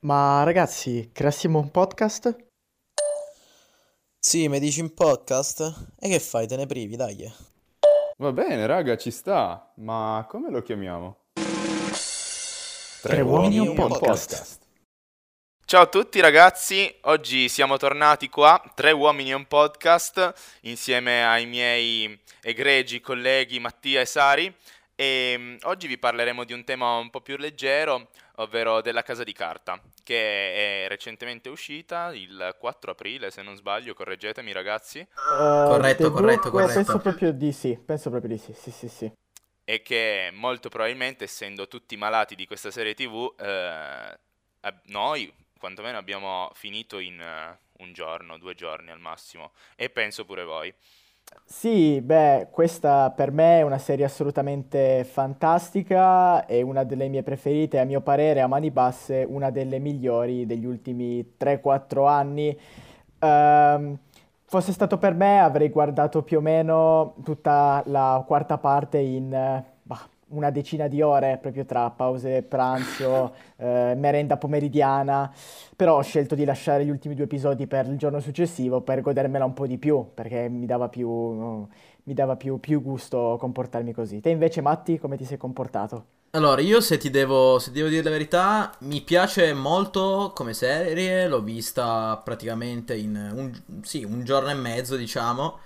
Ma 0.00 0.44
ragazzi, 0.44 1.10
creassimo 1.12 1.58
un 1.58 1.72
podcast? 1.72 2.36
Sì, 4.16 4.46
mi 4.46 4.60
dici 4.60 4.80
un 4.80 4.94
podcast? 4.94 5.94
E 5.98 6.08
che 6.08 6.20
fai? 6.20 6.46
Te 6.46 6.54
ne 6.54 6.66
privi, 6.66 6.94
dai. 6.94 7.28
Va 8.18 8.30
bene, 8.30 8.64
raga, 8.66 8.96
ci 8.96 9.10
sta. 9.10 9.72
Ma 9.78 10.24
come 10.28 10.50
lo 10.50 10.62
chiamiamo? 10.62 11.24
Tre 13.02 13.20
uomini 13.22 13.56
e 13.56 13.60
un 13.60 13.74
podcast. 13.74 14.60
Ciao 15.64 15.82
a 15.82 15.86
tutti 15.86 16.20
ragazzi, 16.20 16.94
oggi 17.02 17.48
siamo 17.48 17.76
tornati 17.76 18.28
qua, 18.28 18.62
tre 18.76 18.92
uomini 18.92 19.30
e 19.30 19.34
un 19.34 19.46
podcast, 19.46 20.32
insieme 20.62 21.26
ai 21.26 21.44
miei 21.44 22.18
egregi 22.40 23.00
colleghi 23.00 23.58
Mattia 23.58 24.00
e 24.00 24.06
Sari 24.06 24.54
e 25.00 25.36
mm, 25.38 25.56
oggi 25.62 25.86
vi 25.86 25.96
parleremo 25.96 26.42
di 26.42 26.52
un 26.52 26.64
tema 26.64 26.96
un 26.96 27.08
po' 27.08 27.20
più 27.20 27.36
leggero, 27.36 28.08
ovvero 28.38 28.80
della 28.80 29.02
Casa 29.02 29.24
di 29.24 29.32
Carta, 29.32 29.80
che 30.02 30.84
è 30.84 30.88
recentemente 30.88 31.48
uscita 31.48 32.12
il 32.12 32.56
4 32.58 32.90
aprile, 32.90 33.30
se 33.30 33.42
non 33.42 33.56
sbaglio, 33.56 33.94
correggetemi 33.94 34.52
ragazzi. 34.52 35.00
Uh, 35.00 35.66
Corretto, 35.66 36.02
debut- 36.04 36.20
corretto, 36.20 36.50
corretto. 36.50 36.74
Penso 36.74 36.98
proprio 36.98 37.32
di 37.32 37.52
sì, 37.52 37.78
penso 37.84 38.10
proprio 38.10 38.36
di 38.36 38.38
sì, 38.38 38.52
sì, 38.52 38.70
sì, 38.70 38.88
sì. 38.88 39.12
e 39.64 39.82
che 39.82 40.30
molto 40.32 40.68
probabilmente, 40.68 41.24
essendo 41.24 41.68
tutti 41.68 41.96
malati 41.96 42.34
di 42.34 42.46
questa 42.46 42.70
serie 42.70 42.94
TV, 42.94 43.34
eh, 43.38 44.18
noi 44.84 45.32
quantomeno 45.58 45.98
abbiamo 45.98 46.50
finito 46.54 46.98
in 46.98 47.20
eh, 47.20 47.58
un 47.78 47.92
giorno, 47.92 48.38
due 48.38 48.54
giorni 48.54 48.90
al 48.90 49.00
massimo, 49.00 49.52
e 49.76 49.90
penso 49.90 50.24
pure 50.24 50.44
voi. 50.44 50.72
Sì, 51.50 52.00
beh, 52.02 52.48
questa 52.50 53.10
per 53.10 53.30
me 53.32 53.58
è 53.60 53.62
una 53.62 53.78
serie 53.78 54.04
assolutamente 54.04 55.04
fantastica, 55.04 56.44
è 56.46 56.60
una 56.60 56.84
delle 56.84 57.08
mie 57.08 57.22
preferite, 57.22 57.78
a 57.78 57.84
mio 57.84 58.00
parere, 58.02 58.40
a 58.42 58.46
mani 58.46 58.70
basse, 58.70 59.24
una 59.28 59.50
delle 59.50 59.78
migliori 59.78 60.46
degli 60.46 60.64
ultimi 60.66 61.34
3-4 61.36 62.06
anni. 62.06 62.56
Ehm, 63.18 63.98
fosse 64.44 64.72
stato 64.72 64.98
per 64.98 65.14
me, 65.14 65.40
avrei 65.40 65.70
guardato 65.70 66.22
più 66.22 66.38
o 66.38 66.40
meno 66.40 67.14
tutta 67.24 67.82
la 67.86 68.22
quarta 68.26 68.58
parte 68.58 68.98
in 68.98 69.62
una 70.28 70.50
decina 70.50 70.88
di 70.88 71.02
ore, 71.02 71.38
proprio 71.40 71.64
tra 71.64 71.90
pause 71.90 72.42
pranzo, 72.42 73.34
eh, 73.56 73.94
merenda 73.96 74.36
pomeridiana. 74.36 75.32
Però 75.76 75.96
ho 75.96 76.02
scelto 76.02 76.34
di 76.34 76.44
lasciare 76.44 76.84
gli 76.84 76.90
ultimi 76.90 77.14
due 77.14 77.24
episodi 77.24 77.66
per 77.66 77.86
il 77.86 77.96
giorno 77.98 78.20
successivo 78.20 78.80
per 78.80 79.00
godermela 79.00 79.44
un 79.44 79.54
po' 79.54 79.66
di 79.66 79.78
più, 79.78 80.10
perché 80.14 80.48
mi 80.48 80.66
dava 80.66 80.88
più, 80.88 81.08
mi 81.08 82.14
dava 82.14 82.36
più, 82.36 82.58
più 82.58 82.82
gusto 82.82 83.36
comportarmi 83.38 83.92
così. 83.92 84.20
Te 84.20 84.30
invece, 84.30 84.60
Matti, 84.60 84.98
come 84.98 85.16
ti 85.16 85.24
sei 85.24 85.36
comportato? 85.36 86.04
Allora, 86.32 86.60
io 86.60 86.80
se 86.82 86.98
ti 86.98 87.08
devo, 87.08 87.58
se 87.58 87.70
ti 87.70 87.78
devo 87.78 87.88
dire 87.88 88.02
la 88.02 88.10
verità, 88.10 88.74
mi 88.80 89.00
piace 89.00 89.54
molto 89.54 90.32
come 90.34 90.52
serie, 90.52 91.26
l'ho 91.26 91.40
vista 91.40 92.20
praticamente 92.22 92.94
in 92.94 93.14
un, 93.34 93.82
sì, 93.82 94.04
un 94.04 94.24
giorno 94.24 94.50
e 94.50 94.54
mezzo, 94.54 94.96
diciamo, 94.96 95.58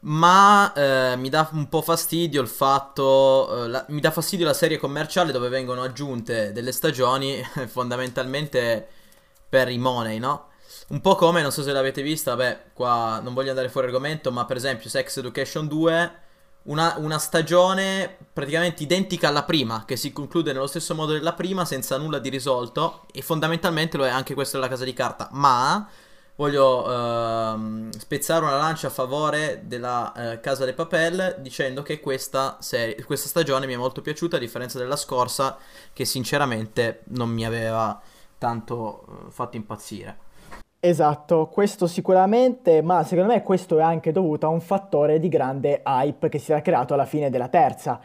ma 0.00 0.72
eh, 0.72 1.16
mi 1.16 1.28
dà 1.28 1.48
un 1.52 1.68
po' 1.68 1.82
fastidio 1.82 2.40
il 2.40 2.48
fatto, 2.48 3.64
eh, 3.64 3.68
la- 3.68 3.84
mi 3.88 4.00
dà 4.00 4.10
fastidio 4.10 4.46
la 4.46 4.54
serie 4.54 4.78
commerciale 4.78 5.32
dove 5.32 5.48
vengono 5.48 5.82
aggiunte 5.82 6.52
delle 6.52 6.72
stagioni 6.72 7.42
fondamentalmente 7.68 8.88
per 9.48 9.68
i 9.68 9.78
money, 9.78 10.18
no? 10.18 10.48
Un 10.88 11.00
po' 11.00 11.14
come, 11.16 11.42
non 11.42 11.52
so 11.52 11.62
se 11.62 11.72
l'avete 11.72 12.02
vista, 12.02 12.34
beh, 12.36 12.58
qua 12.72 13.20
non 13.22 13.34
voglio 13.34 13.50
andare 13.50 13.68
fuori 13.68 13.86
argomento, 13.88 14.32
ma 14.32 14.44
per 14.44 14.56
esempio 14.56 14.88
Sex 14.90 15.18
Education 15.18 15.68
2, 15.68 16.12
una, 16.64 16.94
una 16.98 17.18
stagione 17.18 18.16
praticamente 18.32 18.82
identica 18.82 19.28
alla 19.28 19.44
prima, 19.44 19.84
che 19.86 19.96
si 19.96 20.12
conclude 20.12 20.52
nello 20.52 20.66
stesso 20.66 20.94
modo 20.94 21.12
della 21.12 21.32
prima, 21.34 21.64
senza 21.64 21.96
nulla 21.96 22.18
di 22.18 22.28
risolto, 22.28 23.06
e 23.12 23.22
fondamentalmente 23.22 23.96
lo 23.96 24.04
è 24.06 24.10
anche 24.10 24.34
questa 24.34 24.58
della 24.58 24.68
Casa 24.70 24.84
di 24.84 24.92
Carta, 24.92 25.28
ma 25.32 25.88
voglio 26.40 26.90
ehm, 26.90 27.90
spezzare 27.90 28.46
una 28.46 28.56
lancia 28.56 28.86
a 28.86 28.90
favore 28.90 29.60
della 29.64 30.12
eh, 30.14 30.40
Casa 30.40 30.64
de 30.64 30.72
Papel 30.72 31.36
dicendo 31.40 31.82
che 31.82 32.00
questa, 32.00 32.56
serie, 32.60 33.04
questa 33.04 33.28
stagione 33.28 33.66
mi 33.66 33.74
è 33.74 33.76
molto 33.76 34.00
piaciuta, 34.00 34.36
a 34.36 34.38
differenza 34.38 34.78
della 34.78 34.96
scorsa, 34.96 35.58
che 35.92 36.06
sinceramente 36.06 37.02
non 37.08 37.28
mi 37.28 37.44
aveva 37.44 38.00
tanto 38.38 39.04
eh, 39.06 39.30
fatto 39.30 39.56
impazzire. 39.58 40.16
Esatto, 40.80 41.48
questo 41.48 41.86
sicuramente, 41.86 42.80
ma 42.80 43.04
secondo 43.04 43.34
me 43.34 43.42
questo 43.42 43.78
è 43.78 43.82
anche 43.82 44.10
dovuto 44.10 44.46
a 44.46 44.48
un 44.48 44.62
fattore 44.62 45.18
di 45.20 45.28
grande 45.28 45.82
hype 45.84 46.30
che 46.30 46.38
si 46.38 46.52
era 46.52 46.62
creato 46.62 46.94
alla 46.94 47.04
fine 47.04 47.28
della 47.28 47.48
terza, 47.48 48.00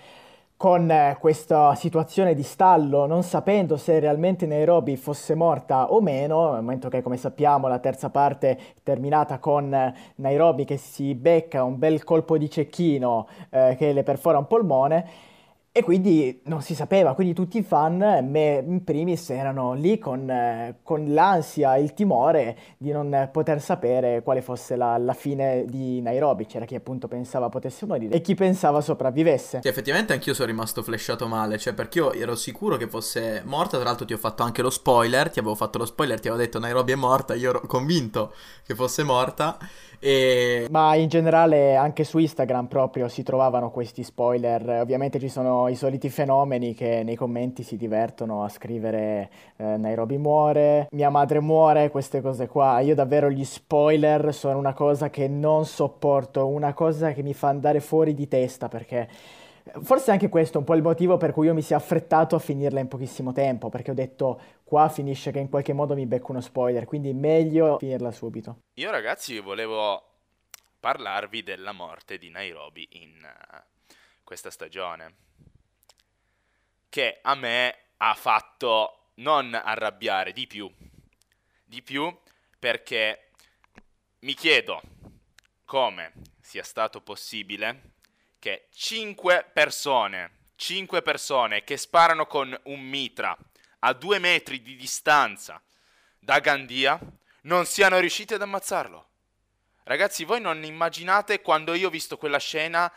con 0.57 0.89
eh, 0.89 1.17
questa 1.19 1.75
situazione 1.75 2.33
di 2.33 2.43
stallo, 2.43 3.05
non 3.05 3.23
sapendo 3.23 3.75
se 3.75 3.99
realmente 3.99 4.45
Nairobi 4.45 4.95
fosse 4.95 5.35
morta 5.35 5.91
o 5.91 5.99
meno, 5.99 6.53
nel 6.53 6.61
momento 6.61 6.87
che 6.87 7.01
come 7.01 7.17
sappiamo 7.17 7.67
la 7.67 7.79
terza 7.79 8.09
parte 8.09 8.49
è 8.51 8.57
terminata 8.81 9.39
con 9.39 9.73
eh, 9.73 9.93
Nairobi 10.15 10.63
che 10.63 10.77
si 10.77 11.13
becca 11.13 11.63
un 11.63 11.77
bel 11.77 12.03
colpo 12.05 12.37
di 12.37 12.49
cecchino 12.49 13.27
eh, 13.49 13.75
che 13.77 13.91
le 13.91 14.03
perfora 14.03 14.37
un 14.37 14.47
polmone. 14.47 15.33
E 15.77 15.83
quindi 15.83 16.39
non 16.45 16.61
si 16.61 16.73
sapeva, 16.73 17.13
quindi 17.15 17.33
tutti 17.33 17.57
i 17.57 17.61
fan, 17.61 17.97
me 18.29 18.63
in 18.65 18.85
primis, 18.85 19.29
erano 19.31 19.73
lì 19.73 19.99
con, 19.99 20.29
eh, 20.29 20.77
con 20.81 21.13
l'ansia, 21.13 21.75
il 21.75 21.93
timore 21.93 22.57
di 22.77 22.93
non 22.93 23.27
poter 23.29 23.59
sapere 23.59 24.23
quale 24.23 24.41
fosse 24.41 24.77
la, 24.77 24.97
la 24.97 25.11
fine 25.11 25.65
di 25.67 25.99
Nairobi. 25.99 26.45
C'era 26.45 26.63
chi 26.63 26.75
appunto 26.75 27.09
pensava 27.09 27.49
potesse 27.49 27.85
morire 27.85 28.15
e 28.15 28.21
chi 28.21 28.35
pensava 28.35 28.79
sopravvivesse. 28.79 29.59
Sì, 29.63 29.67
effettivamente 29.67 30.13
anch'io 30.13 30.33
sono 30.33 30.47
rimasto 30.47 30.81
flashato 30.81 31.27
male, 31.27 31.57
cioè 31.57 31.73
perché 31.73 31.97
io 31.99 32.13
ero 32.13 32.35
sicuro 32.35 32.77
che 32.77 32.87
fosse 32.87 33.41
morta, 33.43 33.75
tra 33.75 33.87
l'altro 33.87 34.05
ti 34.05 34.13
ho 34.13 34.17
fatto 34.17 34.43
anche 34.43 34.61
lo 34.61 34.69
spoiler, 34.69 35.29
ti 35.29 35.39
avevo 35.39 35.55
fatto 35.55 35.77
lo 35.77 35.85
spoiler, 35.85 36.21
ti 36.21 36.29
avevo 36.29 36.41
detto 36.41 36.57
Nairobi 36.57 36.93
è 36.93 36.95
morta, 36.95 37.35
io 37.35 37.49
ero 37.49 37.59
convinto 37.67 38.31
che 38.65 38.75
fosse 38.75 39.03
morta 39.03 39.57
e 39.99 40.67
Ma 40.69 40.95
in 40.95 41.07
generale 41.07 41.75
anche 41.75 42.03
su 42.03 42.17
Instagram 42.17 42.67
proprio 42.67 43.07
si 43.07 43.23
trovavano 43.23 43.71
questi 43.71 44.03
spoiler. 44.03 44.81
Ovviamente 44.81 45.19
ci 45.19 45.29
sono 45.29 45.64
i 45.67 45.75
soliti 45.75 46.09
fenomeni 46.09 46.73
che 46.73 47.03
nei 47.03 47.15
commenti 47.15 47.63
si 47.63 47.77
divertono 47.77 48.43
a 48.43 48.49
scrivere 48.49 49.29
eh, 49.57 49.77
Nairobi 49.77 50.17
muore, 50.17 50.87
mia 50.91 51.09
madre 51.09 51.39
muore, 51.39 51.89
queste 51.89 52.21
cose 52.21 52.47
qua. 52.47 52.79
Io 52.79 52.95
davvero 52.95 53.29
gli 53.29 53.43
spoiler 53.45 54.33
sono 54.33 54.57
una 54.57 54.73
cosa 54.73 55.09
che 55.09 55.27
non 55.27 55.65
sopporto, 55.65 56.47
una 56.47 56.73
cosa 56.73 57.11
che 57.11 57.23
mi 57.23 57.33
fa 57.33 57.49
andare 57.49 57.79
fuori 57.79 58.13
di 58.13 58.27
testa 58.27 58.67
perché 58.67 59.07
forse 59.81 60.11
anche 60.11 60.29
questo 60.29 60.57
è 60.57 60.59
un 60.59 60.65
po' 60.65 60.75
il 60.75 60.81
motivo 60.81 61.17
per 61.17 61.31
cui 61.31 61.47
io 61.47 61.53
mi 61.53 61.61
sia 61.61 61.77
affrettato 61.77 62.35
a 62.35 62.39
finirla 62.39 62.79
in 62.79 62.87
pochissimo 62.87 63.31
tempo, 63.31 63.69
perché 63.69 63.91
ho 63.91 63.95
detto 63.95 64.39
qua 64.63 64.89
finisce 64.89 65.31
che 65.31 65.39
in 65.39 65.49
qualche 65.49 65.73
modo 65.73 65.95
mi 65.95 66.05
becco 66.05 66.31
uno 66.31 66.41
spoiler, 66.41 66.85
quindi 66.85 67.13
meglio 67.13 67.77
finirla 67.79 68.11
subito. 68.11 68.59
Io 68.75 68.91
ragazzi 68.91 69.39
volevo 69.39 70.03
parlarvi 70.79 71.41
della 71.41 71.71
morte 71.71 72.17
di 72.17 72.29
Nairobi 72.29 72.87
in 72.91 73.23
eh, 73.23 73.63
questa 74.23 74.51
stagione, 74.51 75.13
che 76.95 77.19
a 77.23 77.35
me 77.35 77.77
ha 77.97 78.13
fatto 78.13 79.09
non 79.15 79.53
arrabbiare 79.53 80.31
di 80.31 80.47
più, 80.47 80.73
di 81.65 81.81
più 81.81 82.17
perché 82.57 83.31
mi 84.19 84.33
chiedo 84.33 84.81
come 85.65 86.13
sia 86.39 86.63
stato 86.63 87.01
possibile 87.01 87.95
che 88.39 88.69
5 88.73 89.49
persone, 89.51 90.37
5 90.55 91.01
persone 91.01 91.65
che 91.65 91.75
sparano 91.75 92.27
con 92.27 92.57
un 92.63 92.79
mitra 92.79 93.37
a 93.79 93.91
due 93.91 94.17
metri 94.19 94.61
di 94.61 94.77
distanza 94.77 95.61
da 96.17 96.39
Gandia 96.39 96.97
non 97.41 97.65
siano 97.65 97.99
riusciti 97.99 98.35
ad 98.35 98.41
ammazzarlo. 98.41 99.09
Ragazzi, 99.83 100.23
voi 100.23 100.39
non 100.39 100.63
immaginate 100.63 101.41
quando 101.41 101.73
io 101.73 101.87
ho 101.87 101.91
visto 101.91 102.15
quella 102.17 102.39
scena 102.39 102.89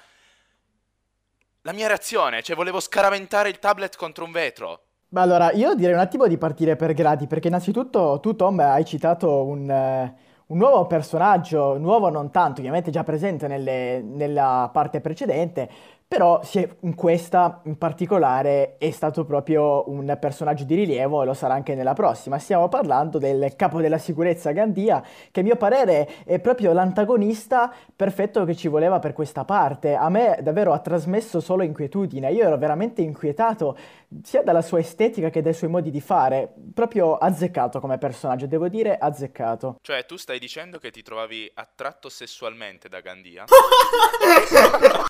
la 1.69 1.75
mia 1.75 1.87
reazione, 1.87 2.41
cioè 2.41 2.57
volevo 2.57 2.81
scaraventare 2.81 3.51
il 3.51 3.59
tablet 3.59 3.95
contro 3.95 4.25
un 4.25 4.33
vetro. 4.33 4.81
Ma 5.11 5.21
allora, 5.21 5.53
io 5.53 5.75
direi 5.75 5.93
un 5.93 5.99
attimo 5.99 6.27
di 6.27 6.39
partire 6.39 6.77
per 6.77 6.95
gradi, 6.95 7.27
perché 7.27 7.49
innanzitutto 7.49 8.21
tu, 8.21 8.35
Tom, 8.35 8.59
hai 8.61 8.87
citato 8.87 9.45
un, 9.45 9.71
eh, 9.71 10.15
un 10.47 10.57
nuovo 10.57 10.87
personaggio, 10.87 11.77
nuovo 11.77 12.09
non 12.09 12.31
tanto, 12.31 12.61
ovviamente 12.61 12.91
già 12.91 13.05
presente 13.05 13.47
nelle- 13.49 14.01
nella 14.01 14.71
parte 14.73 15.03
precedente, 15.03 15.69
però 16.09 16.43
si 16.43 16.59
è- 16.63 16.69
in 16.81 16.95
questa 16.95 17.61
in 17.65 17.77
particolare 17.77 18.77
è 18.79 18.91
stato 18.91 19.27
proprio 19.27 19.91
un 19.91 20.17
personaggio 20.19 20.65
di 20.65 20.75
rilievo 20.75 21.23
e 21.23 21.27
lo 21.27 21.35
sarà 21.35 21.53
anche 21.53 21.75
nella 21.75 21.93
prossima. 21.93 22.39
Stiamo 22.39 22.69
parlando 22.69 23.19
del 23.19 23.55
capo 23.57 23.79
della 23.83 23.99
sicurezza 23.99 24.51
Gandia, 24.53 25.05
che 25.31 25.41
a 25.41 25.43
mio 25.43 25.57
parere 25.57 26.09
è 26.25 26.39
proprio 26.41 26.73
l'antagonista 26.73 27.71
perfetto 27.95 28.47
che 28.47 28.57
ci 28.57 28.69
voleva 28.69 28.99
per 29.01 29.13
questa 29.13 29.45
parte. 29.45 29.95
A 29.95 30.09
me 30.09 30.39
davvero 30.43 30.73
ha 30.73 30.79
trasmesso 30.79 31.41
solo 31.41 31.63
inquietudine, 31.63 32.33
io 32.33 32.45
ero 32.45 32.57
veramente 32.57 33.03
inquietato 33.03 33.77
sia 34.23 34.43
dalla 34.43 34.63
sua 34.63 34.79
estetica 34.79 35.29
che 35.29 35.43
dai 35.43 35.53
suoi 35.53 35.69
modi 35.69 35.91
di 35.91 36.01
fare, 36.01 36.51
proprio 36.73 37.17
azzeccato 37.17 37.81
come 37.81 37.99
personaggio, 37.99 38.47
devo 38.47 38.69
dire 38.69 38.97
azzeccato. 38.97 39.77
Cioè, 39.83 40.07
tu 40.07 40.17
stai 40.17 40.39
dicendo 40.39 40.79
che 40.79 40.91
ti 40.91 41.03
trovavi 41.03 41.51
attratto 41.53 42.09
sessualmente 42.09 42.89
da 42.89 43.01
Gandia? 43.01 43.45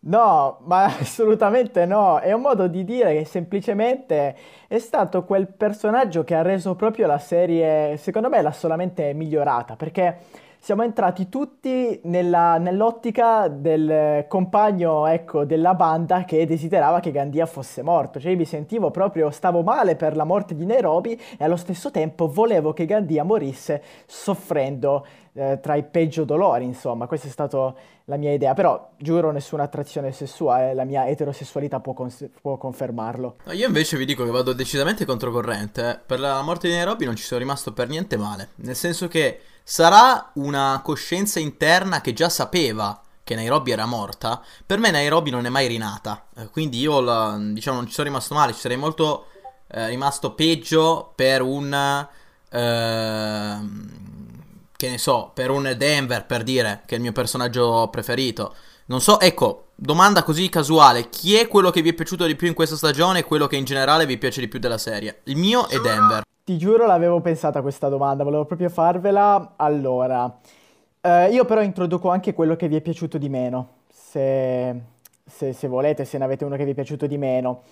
No, 0.00 0.58
ma 0.62 0.87
assolutamente 1.00 1.86
no, 1.86 2.18
è 2.18 2.32
un 2.32 2.40
modo 2.40 2.66
di 2.66 2.84
dire 2.84 3.14
che 3.14 3.24
semplicemente 3.24 4.36
è 4.66 4.78
stato 4.78 5.24
quel 5.24 5.46
personaggio 5.46 6.24
che 6.24 6.34
ha 6.34 6.42
reso 6.42 6.74
proprio 6.74 7.06
la 7.06 7.18
serie, 7.18 7.96
secondo 7.96 8.28
me 8.28 8.40
l'ha 8.42 8.52
solamente 8.52 9.12
migliorata, 9.12 9.76
perché 9.76 10.18
siamo 10.60 10.82
entrati 10.82 11.28
tutti 11.28 12.00
nella- 12.04 12.58
nell'ottica 12.58 13.48
del 13.48 14.24
compagno, 14.28 15.06
ecco, 15.06 15.44
della 15.44 15.74
banda 15.74 16.24
che 16.24 16.46
desiderava 16.46 17.00
che 17.00 17.12
Gandia 17.12 17.46
fosse 17.46 17.82
morto. 17.82 18.18
Cioè, 18.18 18.32
io 18.32 18.36
mi 18.36 18.44
sentivo 18.44 18.90
proprio, 18.90 19.30
stavo 19.30 19.62
male 19.62 19.94
per 19.94 20.16
la 20.16 20.24
morte 20.24 20.54
di 20.56 20.66
Nairobi 20.66 21.18
e 21.38 21.44
allo 21.44 21.56
stesso 21.56 21.90
tempo 21.90 22.28
volevo 22.28 22.72
che 22.72 22.86
Gandia 22.86 23.22
morisse 23.22 23.82
soffrendo 24.06 25.06
eh, 25.38 25.60
tra 25.60 25.74
i 25.76 25.84
peggio 25.84 26.24
dolori, 26.24 26.64
insomma. 26.64 27.06
Questa 27.06 27.28
è 27.28 27.30
stata 27.30 27.72
la 28.04 28.16
mia 28.16 28.32
idea. 28.32 28.54
Però, 28.54 28.90
giuro, 28.96 29.30
nessuna 29.30 29.62
attrazione 29.62 30.10
sessuale, 30.12 30.74
la 30.74 30.84
mia 30.84 31.06
eterosessualità 31.06 31.80
può, 31.80 31.92
cons- 31.92 32.28
può 32.40 32.56
confermarlo. 32.56 33.36
Io 33.52 33.66
invece 33.66 33.96
vi 33.96 34.04
dico 34.04 34.24
che 34.24 34.30
vado 34.30 34.52
decisamente 34.52 35.04
controcorrente. 35.04 35.88
eh. 35.90 35.98
Per 36.04 36.18
la 36.18 36.42
morte 36.42 36.68
di 36.68 36.74
Nairobi 36.74 37.04
non 37.04 37.16
ci 37.16 37.24
sono 37.24 37.40
rimasto 37.40 37.72
per 37.72 37.88
niente 37.88 38.16
male. 38.16 38.48
Nel 38.56 38.76
senso 38.76 39.06
che 39.08 39.40
sarà 39.62 40.30
una 40.34 40.80
coscienza 40.82 41.38
interna 41.40 42.00
che 42.00 42.12
già 42.12 42.28
sapeva 42.28 43.00
che 43.22 43.34
Nairobi 43.34 43.70
era 43.72 43.84
morta. 43.86 44.42
Per 44.66 44.78
me 44.78 44.90
Nairobi 44.90 45.30
non 45.30 45.44
è 45.46 45.50
mai 45.50 45.66
rinata. 45.68 46.24
Eh, 46.36 46.48
Quindi 46.48 46.78
io 46.80 47.00
la- 47.00 47.36
diciamo 47.38 47.76
non 47.76 47.86
ci 47.86 47.92
sono 47.92 48.08
rimasto 48.08 48.34
male, 48.34 48.52
ci 48.54 48.60
sarei 48.60 48.78
molto 48.78 49.26
eh, 49.70 49.88
rimasto 49.88 50.32
peggio 50.32 51.12
per 51.14 51.42
un 51.42 52.06
ehm, 52.50 54.17
che 54.78 54.88
ne 54.88 54.98
so, 54.98 55.32
per 55.34 55.50
un 55.50 55.74
Denver 55.76 56.24
per 56.24 56.44
dire 56.44 56.82
che 56.86 56.94
è 56.94 56.98
il 56.98 57.02
mio 57.02 57.10
personaggio 57.10 57.88
preferito. 57.90 58.54
Non 58.86 59.00
so, 59.00 59.18
ecco, 59.18 59.70
domanda 59.74 60.22
così 60.22 60.48
casuale, 60.48 61.08
chi 61.08 61.34
è 61.34 61.48
quello 61.48 61.70
che 61.70 61.82
vi 61.82 61.88
è 61.88 61.94
piaciuto 61.94 62.24
di 62.26 62.36
più 62.36 62.46
in 62.46 62.54
questa 62.54 62.76
stagione 62.76 63.18
e 63.18 63.24
quello 63.24 63.48
che 63.48 63.56
in 63.56 63.64
generale 63.64 64.06
vi 64.06 64.18
piace 64.18 64.38
di 64.38 64.46
più 64.46 64.60
della 64.60 64.78
serie? 64.78 65.22
Il 65.24 65.36
mio 65.36 65.66
è 65.66 65.80
Denver. 65.80 66.22
Ti 66.44 66.56
giuro, 66.56 66.86
l'avevo 66.86 67.20
pensata 67.20 67.60
questa 67.60 67.88
domanda, 67.88 68.22
volevo 68.22 68.44
proprio 68.44 68.68
farvela. 68.68 69.54
Allora, 69.56 70.38
eh, 71.00 71.30
io 71.32 71.44
però 71.44 71.60
introduco 71.60 72.10
anche 72.10 72.32
quello 72.32 72.54
che 72.54 72.68
vi 72.68 72.76
è 72.76 72.80
piaciuto 72.80 73.18
di 73.18 73.28
meno, 73.28 73.68
se, 73.92 74.80
se- 75.26 75.54
se 75.54 75.66
volete, 75.66 76.04
se 76.04 76.18
ne 76.18 76.24
avete 76.24 76.44
uno 76.44 76.54
che 76.54 76.64
vi 76.64 76.70
è 76.70 76.74
piaciuto 76.74 77.08
di 77.08 77.18
meno. 77.18 77.62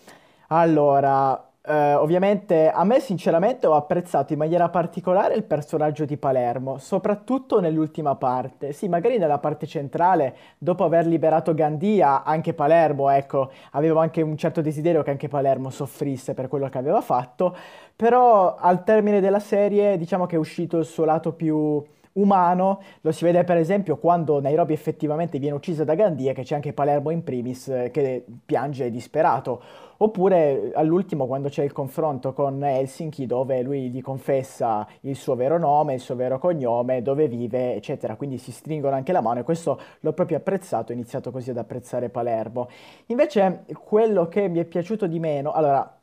Allora, 0.48 1.45
eh, 1.66 1.94
ovviamente 1.94 2.70
a 2.70 2.84
me 2.84 3.00
sinceramente 3.00 3.66
ho 3.66 3.74
apprezzato 3.74 4.32
in 4.32 4.38
maniera 4.38 4.68
particolare 4.68 5.34
il 5.34 5.42
personaggio 5.42 6.04
di 6.04 6.16
Palermo, 6.16 6.78
soprattutto 6.78 7.60
nell'ultima 7.60 8.14
parte. 8.14 8.72
Sì, 8.72 8.88
magari 8.88 9.18
nella 9.18 9.38
parte 9.38 9.66
centrale, 9.66 10.36
dopo 10.58 10.84
aver 10.84 11.06
liberato 11.06 11.54
Gandia, 11.54 12.22
anche 12.22 12.54
Palermo, 12.54 13.10
ecco, 13.10 13.50
avevo 13.72 13.98
anche 13.98 14.22
un 14.22 14.36
certo 14.36 14.60
desiderio 14.60 15.02
che 15.02 15.10
anche 15.10 15.28
Palermo 15.28 15.70
soffrisse 15.70 16.34
per 16.34 16.46
quello 16.46 16.68
che 16.68 16.78
aveva 16.78 17.00
fatto. 17.00 17.56
Però 17.96 18.54
al 18.54 18.84
termine 18.84 19.20
della 19.20 19.40
serie 19.40 19.96
diciamo 19.98 20.26
che 20.26 20.36
è 20.36 20.38
uscito 20.38 20.78
il 20.78 20.84
suo 20.84 21.04
lato 21.04 21.32
più 21.32 21.82
umano, 22.16 22.80
lo 23.00 23.12
si 23.12 23.24
vede 23.24 23.44
per 23.44 23.56
esempio 23.56 23.96
quando 23.96 24.40
Nairobi 24.40 24.72
effettivamente 24.72 25.38
viene 25.38 25.56
uccisa 25.56 25.84
da 25.84 25.94
Gandia, 25.94 26.32
che 26.32 26.42
c'è 26.42 26.54
anche 26.54 26.72
Palermo 26.72 27.10
in 27.10 27.24
primis 27.24 27.68
eh, 27.68 27.90
che 27.90 28.24
piange 28.44 28.90
disperato, 28.90 29.62
oppure 29.98 30.72
all'ultimo 30.75 31.26
quando 31.26 31.48
c'è 31.48 31.64
il 31.64 31.72
confronto 31.72 32.32
con 32.32 32.62
Helsinki 32.62 33.26
dove 33.26 33.62
lui 33.62 33.90
gli 33.90 34.02
confessa 34.02 34.87
il 35.00 35.16
suo 35.16 35.34
vero 35.34 35.58
nome, 35.58 35.94
il 35.94 36.00
suo 36.00 36.16
vero 36.16 36.38
cognome, 36.38 37.02
dove 37.02 37.28
vive, 37.28 37.75
eccetera, 37.75 38.16
quindi 38.16 38.38
si 38.38 38.52
stringono 38.52 38.94
anche 38.94 39.12
la 39.12 39.20
mano 39.20 39.40
e 39.40 39.43
questo 39.43 39.81
l'ho 40.00 40.12
proprio 40.12 40.38
apprezzato, 40.38 40.93
ho 40.93 40.94
iniziato 40.94 41.31
così 41.31 41.50
ad 41.50 41.58
apprezzare 41.58 42.08
Palermo. 42.08 42.69
Invece 43.06 43.64
quello 43.84 44.28
che 44.28 44.48
mi 44.48 44.58
è 44.58 44.64
piaciuto 44.64 45.06
di 45.06 45.19
meno, 45.19 45.52
allora 45.52 45.95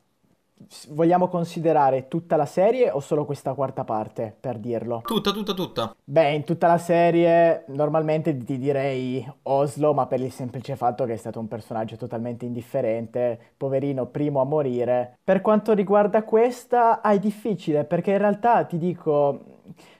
vogliamo 0.88 1.28
considerare 1.28 2.08
tutta 2.08 2.36
la 2.36 2.46
serie 2.46 2.90
o 2.90 3.00
solo 3.00 3.24
questa 3.24 3.54
quarta 3.54 3.84
parte, 3.84 4.34
per 4.38 4.58
dirlo? 4.58 5.02
Tutta, 5.04 5.32
tutta, 5.32 5.52
tutta. 5.52 5.94
Beh, 6.02 6.32
in 6.32 6.44
tutta 6.44 6.66
la 6.66 6.78
serie 6.78 7.64
normalmente 7.68 8.36
ti 8.36 8.58
direi 8.58 9.26
Oslo, 9.42 9.92
ma 9.92 10.06
per 10.06 10.20
il 10.20 10.32
semplice 10.32 10.76
fatto 10.76 11.04
che 11.04 11.14
è 11.14 11.16
stato 11.16 11.40
un 11.40 11.48
personaggio 11.48 11.96
totalmente 11.96 12.44
indifferente, 12.44 13.38
poverino, 13.56 14.06
primo 14.06 14.40
a 14.40 14.44
morire. 14.44 15.18
Per 15.22 15.40
quanto 15.40 15.72
riguarda 15.72 16.22
questa, 16.22 17.00
ah, 17.00 17.12
è 17.12 17.18
difficile, 17.18 17.84
perché 17.84 18.12
in 18.12 18.18
realtà 18.18 18.64
ti 18.64 18.78
dico, 18.78 19.40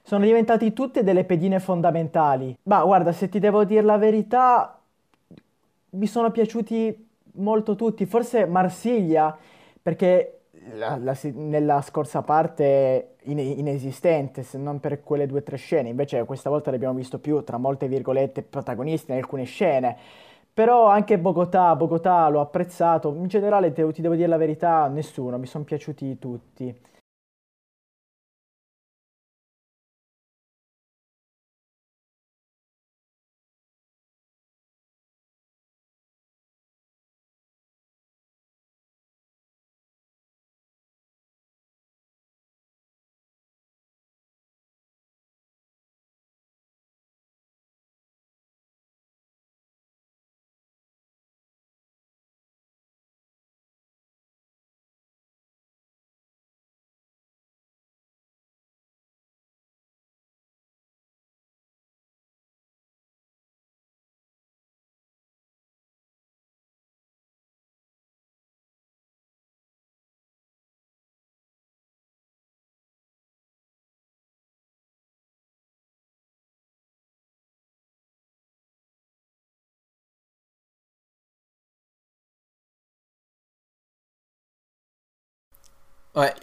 sono 0.02 0.24
diventati 0.24 0.72
tutte 0.72 1.02
delle 1.02 1.24
pedine 1.24 1.58
fondamentali. 1.58 2.56
Ma 2.64 2.82
guarda, 2.84 3.12
se 3.12 3.28
ti 3.28 3.38
devo 3.38 3.64
dire 3.64 3.82
la 3.82 3.98
verità, 3.98 4.78
mi 5.90 6.06
sono 6.06 6.30
piaciuti 6.30 7.08
molto 7.36 7.74
tutti, 7.74 8.06
forse 8.06 8.46
Marsiglia, 8.46 9.36
perché 9.82 10.43
la- 10.72 10.96
la 10.96 11.16
nella 11.34 11.80
scorsa 11.82 12.22
parte 12.22 13.16
in- 13.24 13.38
inesistente, 13.38 14.42
se 14.42 14.58
non 14.58 14.80
per 14.80 15.02
quelle 15.02 15.26
due 15.26 15.40
o 15.40 15.42
tre 15.42 15.56
scene, 15.56 15.88
invece 15.88 16.24
questa 16.24 16.50
volta 16.50 16.70
l'abbiamo 16.70 16.94
visto 16.94 17.18
più, 17.18 17.42
tra 17.44 17.58
molte 17.58 17.88
virgolette, 17.88 18.42
protagonisti 18.42 19.10
in 19.12 19.18
alcune 19.18 19.44
scene. 19.44 19.96
Però 20.52 20.86
anche 20.86 21.18
Bogotà, 21.18 21.74
Bogotà 21.76 22.28
l'ho 22.28 22.40
apprezzato, 22.40 23.12
in 23.14 23.26
generale 23.26 23.72
te- 23.72 23.90
ti 23.92 24.00
devo 24.02 24.14
dire 24.14 24.28
la 24.28 24.36
verità, 24.36 24.86
nessuno, 24.88 25.36
mi 25.38 25.46
sono 25.46 25.64
piaciuti 25.64 26.18
tutti. 26.18 26.74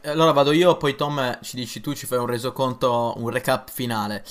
Allora 0.03 0.31
vado 0.33 0.51
io, 0.51 0.75
poi 0.75 0.95
Tom 0.95 1.39
ci 1.41 1.55
dici 1.55 1.79
tu, 1.79 1.93
ci 1.93 2.05
fai 2.05 2.17
un 2.17 2.25
resoconto, 2.25 3.13
un 3.17 3.29
recap 3.29 3.69
finale. 3.71 4.23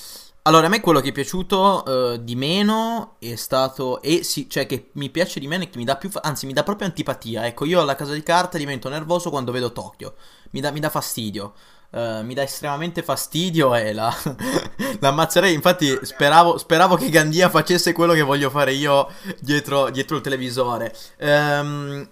Allora, 0.43 0.67
a 0.67 0.69
me 0.69 0.81
quello 0.81 1.01
che 1.01 1.11
è 1.11 1.13
piaciuto 1.13 2.13
eh, 2.15 2.25
di 2.25 2.35
meno 2.35 3.17
è 3.19 3.35
stato, 3.37 4.03
e 4.03 4.23
sì, 4.23 4.49
cioè 4.51 4.67
che 4.67 4.91
mi 4.95 5.09
piace 5.11 5.41
di 5.41 5.47
meno 5.47 5.63
e 5.63 5.71
che 5.71 5.79
mi 5.79 5.85
dà 5.85 5.97
più, 5.97 6.11
fa- 6.11 6.21
anzi 6.23 6.45
mi 6.47 6.53
dà 6.53 6.63
proprio 6.63 6.87
antipatia. 6.89 7.47
Ecco, 7.47 7.65
io 7.65 7.81
alla 7.81 7.95
casa 7.95 8.13
di 8.13 8.23
carta 8.23 8.59
divento 8.59 8.89
nervoso 8.91 9.31
quando 9.31 9.53
vedo 9.53 9.73
Tokyo, 9.73 10.15
mi 10.51 10.61
dà, 10.61 10.71
mi 10.71 10.81
dà 10.81 10.91
fastidio. 10.91 11.55
Eh, 11.93 12.23
mi 12.23 12.35
dà 12.35 12.43
estremamente 12.43 13.03
fastidio 13.03 13.75
e 13.75 13.93
la, 13.93 14.15
la 15.01 15.09
ammazzerei. 15.09 15.55
Infatti, 15.55 15.99
speravo, 16.03 16.59
speravo 16.59 16.97
che 16.97 17.09
Gandia 17.09 17.49
facesse 17.49 17.93
quello 17.93 18.13
che 18.13 18.23
voglio 18.23 18.51
fare 18.51 18.73
io 18.73 19.09
dietro, 19.41 19.91
dietro 19.91 20.17
il 20.17 20.23
televisore. 20.23 20.95
Ehm, 21.19 22.09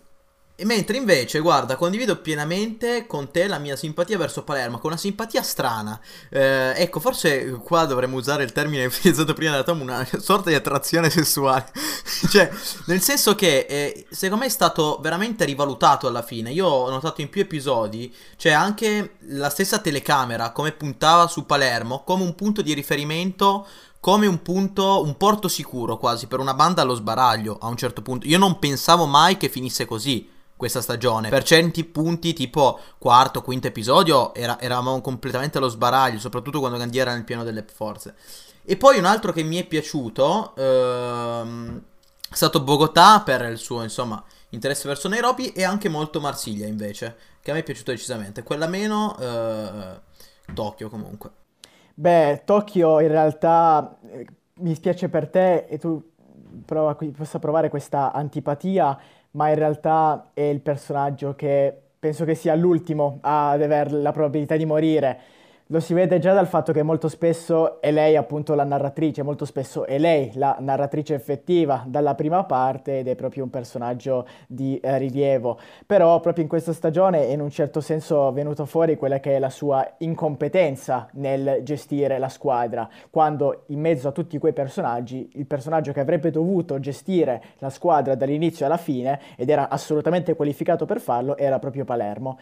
e 0.61 0.65
mentre 0.65 0.97
invece, 0.97 1.39
guarda, 1.39 1.77
condivido 1.77 2.21
pienamente 2.21 3.07
con 3.07 3.31
te 3.31 3.47
la 3.47 3.59
mia 3.59 3.77
simpatia 3.77 4.19
verso 4.19 4.43
Palermo, 4.43 4.79
con 4.79 4.91
una 4.91 4.99
simpatia 4.99 5.41
strana. 5.41 6.01
Eh, 6.31 6.73
ecco, 6.75 6.99
forse 6.99 7.61
qua 7.63 7.85
dovremmo 7.85 8.17
usare 8.17 8.43
il 8.43 8.51
termine 8.51 8.87
utilizzato 8.91 9.35
prima 9.35 9.53
da 9.53 9.63
Tom, 9.63 9.81
una 9.83 10.05
sorta 10.19 10.49
di 10.49 10.57
attrazione 10.57 11.11
sessuale. 11.11 11.71
cioè, 12.29 12.51
nel 12.87 13.01
senso 13.01 13.37
che 13.37 13.67
eh, 13.69 14.07
secondo 14.11 14.43
me 14.43 14.49
è 14.49 14.53
stato 14.53 14.99
veramente 15.01 15.45
rivalutato 15.45 16.09
alla 16.09 16.23
fine. 16.23 16.51
Io 16.51 16.67
ho 16.67 16.91
notato 16.91 17.21
in 17.21 17.31
più 17.31 17.43
episodi, 17.43 18.13
cioè 18.35 18.51
anche 18.51 19.15
la 19.29 19.51
stessa 19.51 19.79
telecamera 19.79 20.51
come 20.51 20.73
puntava 20.73 21.29
su 21.29 21.47
Palermo 21.47 22.03
come 22.03 22.25
un 22.25 22.35
punto 22.35 22.63
di 22.63 22.75
riferimento 22.75 23.65
come 24.01 24.27
un 24.27 24.43
punto, 24.43 25.03
un 25.03 25.17
porto 25.17 25.47
sicuro 25.47 25.99
quasi 25.99 26.27
per 26.27 26.41
una 26.41 26.55
banda 26.55 26.83
allo 26.83 26.95
sbaraglio 26.95 27.59
a 27.61 27.69
un 27.69 27.77
certo 27.77 28.03
punto. 28.03 28.27
Io 28.27 28.39
non 28.39 28.59
pensavo 28.59 29.07
mai 29.07 29.37
che 29.37 29.49
finisse 29.49 29.87
così 29.87 30.37
questa 30.59 30.83
stagione. 30.83 31.31
Per 31.31 31.43
certi 31.43 31.85
punti, 31.85 32.35
tipo 32.35 32.79
quarto, 32.99 33.41
quinto 33.41 33.69
episodio, 33.69 34.35
era- 34.35 34.61
eravamo 34.61 35.01
completamente 35.01 35.57
allo 35.57 35.69
sbaraglio, 35.69 36.19
soprattutto 36.19 36.59
quando 36.59 36.77
Gandia 36.77 37.03
era 37.03 37.15
nel 37.15 37.25
pieno 37.25 37.45
delle 37.45 37.65
forze. 37.73 38.15
E 38.65 38.77
poi 38.77 38.99
un 38.99 39.07
altro 39.07 39.33
che 39.33 39.43
mi 39.43 39.57
è 39.57 39.65
piaciuto, 39.65 40.55
ehm, 40.57 41.83
È 42.31 42.35
stato 42.35 42.63
Bogotà 42.63 43.23
per 43.23 43.41
il 43.51 43.57
suo, 43.57 43.83
insomma, 43.83 44.23
interesse 44.51 44.87
verso 44.87 45.09
Nairobi 45.09 45.53
e 45.53 45.65
anche 45.65 45.89
molto 45.89 46.21
Marsiglia 46.21 46.67
invece, 46.67 47.17
che 47.41 47.51
a 47.51 47.55
me 47.55 47.61
è 47.61 47.63
piaciuto 47.63 47.91
decisamente. 47.91 48.43
Quella 48.43 48.67
meno, 48.67 49.17
eh, 49.19 50.01
Tokyo 50.53 50.91
comunque. 50.91 51.31
Beh, 51.95 52.43
Tokyo 52.45 53.01
in 53.01 53.09
realtà 53.09 53.99
eh, 54.11 54.27
mi 54.61 54.75
spiace 54.75 55.09
per 55.09 55.29
te 55.29 55.67
e 55.67 55.79
tu 55.79 56.01
prova, 56.65 56.97
possa 57.17 57.39
provare 57.39 57.69
questa 57.69 58.13
antipatia, 58.13 58.99
ma 59.33 59.49
in 59.51 59.57
realtà 59.57 60.31
è 60.35 60.43
il 60.43 60.61
personaggio 60.61 61.35
che 61.35 61.75
penso 61.99 62.25
che 62.25 62.35
sia 62.35 62.55
l'ultimo 62.55 63.19
ad 63.23 63.61
avere 63.63 63.91
la 63.91 64.13
probabilità 64.13 64.57
di 64.57 64.65
morire 64.65 65.21
lo 65.71 65.81
si 65.81 65.93
vede 65.93 66.19
già 66.19 66.33
dal 66.33 66.47
fatto 66.47 66.73
che 66.73 66.83
molto 66.83 67.09
spesso 67.09 67.83
è 67.83 67.91
lei 67.91 68.17
appunto 68.17 68.55
la 68.55 68.65
narratrice, 68.65 69.23
molto 69.23 69.45
spesso 69.45 69.85
è 69.85 69.99
lei 69.99 70.31
la 70.35 70.57
narratrice 70.61 71.15
effettiva 71.15 71.85
dalla 71.87 72.15
prima 72.15 72.45
parte 72.45 73.01
ed 73.01 73.09
è 73.09 73.15
proprio 73.15 73.45
un 73.45 73.51
personaggio 73.51 74.27
di 74.47 74.79
eh, 74.81 74.97
rilievo. 74.97 75.59
Però 75.85 76.21
proprio 76.21 76.43
in 76.43 76.49
questa 76.49 76.73
stagione 76.73 77.29
è 77.29 77.33
in 77.33 77.43
un 77.43 77.51
certo 77.51 77.83
senso 77.83 78.33
venuto 78.33 78.65
fuori 78.65 78.97
quella 78.97 79.21
che 79.21 79.37
è 79.37 79.39
la 79.39 79.51
sua 79.51 79.97
incompetenza 79.99 81.09
nel 81.13 81.61
gestire 81.63 82.19
la 82.19 82.31
squadra, 82.31 82.89
quando 83.11 83.65
in 83.67 83.81
mezzo 83.81 84.09
a 84.09 84.13
tutti 84.13 84.39
quei 84.39 84.55
personaggi 84.55 85.29
il 85.35 85.47
personaggio 85.47 85.93
che 85.93 86.01
avrebbe 86.01 86.31
dovuto 86.31 86.81
gestire 86.81 87.43
la 87.59 87.69
squadra 87.69 88.15
dall'inizio 88.15 88.65
alla 88.65 88.79
fine 88.79 89.21
ed 89.37 89.51
era 89.51 89.69
assolutamente 89.69 90.35
qualificato 90.35 90.87
per 90.87 90.99
farlo 90.99 91.37
era 91.37 91.59
proprio 91.59 91.85
Palermo. 91.85 92.39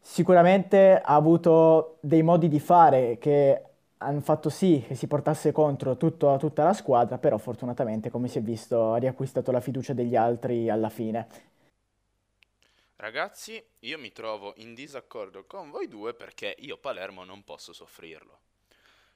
Sicuramente 0.00 1.00
ha 1.00 1.14
avuto 1.14 1.98
dei 2.00 2.22
modi 2.22 2.48
di 2.48 2.60
fare 2.60 3.18
che 3.18 3.62
hanno 3.98 4.20
fatto 4.20 4.48
sì 4.48 4.84
che 4.86 4.94
si 4.94 5.06
portasse 5.06 5.52
contro 5.52 5.96
tutto, 5.96 6.36
tutta 6.38 6.64
la 6.64 6.72
squadra, 6.72 7.18
però 7.18 7.36
fortunatamente, 7.38 8.10
come 8.10 8.28
si 8.28 8.38
è 8.38 8.42
visto, 8.42 8.92
ha 8.92 8.98
riacquistato 8.98 9.50
la 9.50 9.60
fiducia 9.60 9.92
degli 9.92 10.16
altri 10.16 10.70
alla 10.70 10.88
fine. 10.88 11.26
Ragazzi, 12.96 13.64
io 13.80 13.98
mi 13.98 14.10
trovo 14.10 14.54
in 14.56 14.74
disaccordo 14.74 15.44
con 15.44 15.70
voi 15.70 15.86
due 15.86 16.14
perché 16.14 16.56
io 16.58 16.78
Palermo 16.78 17.24
non 17.24 17.44
posso 17.44 17.72
soffrirlo. 17.72 18.38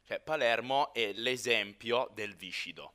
Cioè, 0.04 0.20
Palermo 0.20 0.92
è 0.92 1.12
l'esempio 1.14 2.08
del 2.14 2.34
viscido. 2.36 2.92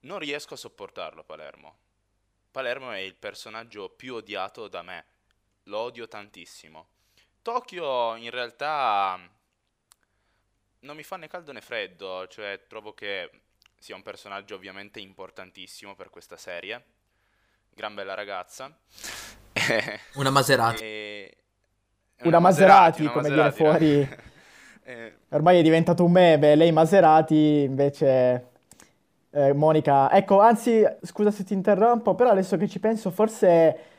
Non 0.00 0.18
riesco 0.18 0.54
a 0.54 0.56
sopportarlo, 0.56 1.24
Palermo. 1.24 1.76
Palermo 2.50 2.90
è 2.90 2.98
il 2.98 3.14
personaggio 3.14 3.88
più 3.90 4.14
odiato 4.14 4.68
da 4.68 4.82
me 4.82 5.04
lo 5.64 5.78
odio 5.78 6.08
tantissimo. 6.08 6.88
Tokyo 7.42 8.16
in 8.16 8.30
realtà 8.30 9.18
non 10.80 10.96
mi 10.96 11.02
fa 11.02 11.16
né 11.16 11.28
caldo 11.28 11.52
né 11.52 11.60
freddo, 11.60 12.26
cioè 12.28 12.64
trovo 12.66 12.92
che 12.94 13.30
sia 13.78 13.94
un 13.94 14.02
personaggio 14.02 14.54
ovviamente 14.54 15.00
importantissimo 15.00 15.94
per 15.94 16.10
questa 16.10 16.36
serie. 16.36 16.82
Gran 17.70 17.94
bella 17.94 18.14
ragazza. 18.14 18.74
una 20.14 20.30
Maserati. 20.30 20.82
E... 20.82 21.36
Una, 22.20 22.28
una 22.28 22.38
Maserati, 22.38 23.02
una 23.02 23.10
come 23.12 23.28
Maserati, 23.28 23.56
viene 23.56 24.04
fuori. 24.04 24.18
eh... 24.84 25.16
Ormai 25.30 25.58
è 25.58 25.62
diventato 25.62 26.04
un 26.04 26.12
meme, 26.12 26.54
lei 26.54 26.72
Maserati 26.72 27.62
invece... 27.62 28.52
Eh, 29.30 29.52
Monica, 29.52 30.12
ecco, 30.12 30.38
anzi, 30.38 30.84
scusa 31.02 31.32
se 31.32 31.42
ti 31.42 31.54
interrompo, 31.54 32.14
però 32.14 32.30
adesso 32.30 32.56
che 32.56 32.68
ci 32.68 32.78
penso, 32.78 33.10
forse 33.10 33.93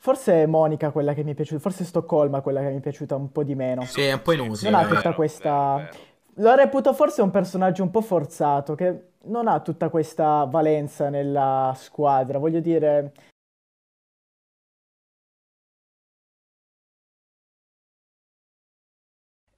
Forse 0.00 0.44
è 0.44 0.46
Monica 0.46 0.90
quella 0.90 1.12
che 1.12 1.24
mi 1.24 1.32
è 1.32 1.34
piaciuta, 1.34 1.60
forse 1.60 1.84
Stoccolma 1.84 2.40
quella 2.40 2.60
che 2.60 2.68
mi 2.68 2.76
è 2.76 2.80
piaciuta 2.80 3.16
un 3.16 3.32
po' 3.32 3.42
di 3.42 3.56
meno. 3.56 3.84
Sì, 3.84 4.02
è 4.02 4.12
un 4.12 4.22
po' 4.22 4.32
inutile. 4.32 4.70
Non 4.70 4.80
ha 4.80 4.86
tutta 4.86 5.12
questa... 5.12 5.88
Lo 6.34 6.54
reputo 6.54 6.94
forse 6.94 7.20
un 7.20 7.32
personaggio 7.32 7.82
un 7.82 7.90
po' 7.90 8.00
forzato, 8.00 8.76
che 8.76 9.08
non 9.24 9.48
ha 9.48 9.58
tutta 9.60 9.88
questa 9.88 10.44
valenza 10.44 11.08
nella 11.08 11.74
squadra. 11.76 12.38
Voglio 12.38 12.60
dire, 12.60 13.12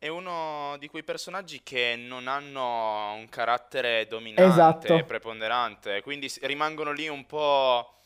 È 0.02 0.08
uno 0.08 0.76
di 0.78 0.88
quei 0.88 1.04
personaggi 1.04 1.60
che 1.62 1.94
non 1.94 2.26
hanno 2.26 3.12
un 3.12 3.28
carattere 3.28 4.06
dominante, 4.08 4.50
esatto. 4.50 5.04
preponderante, 5.04 6.00
quindi 6.00 6.32
rimangono 6.40 6.90
lì 6.92 7.06
un 7.06 7.26
po' 7.26 7.99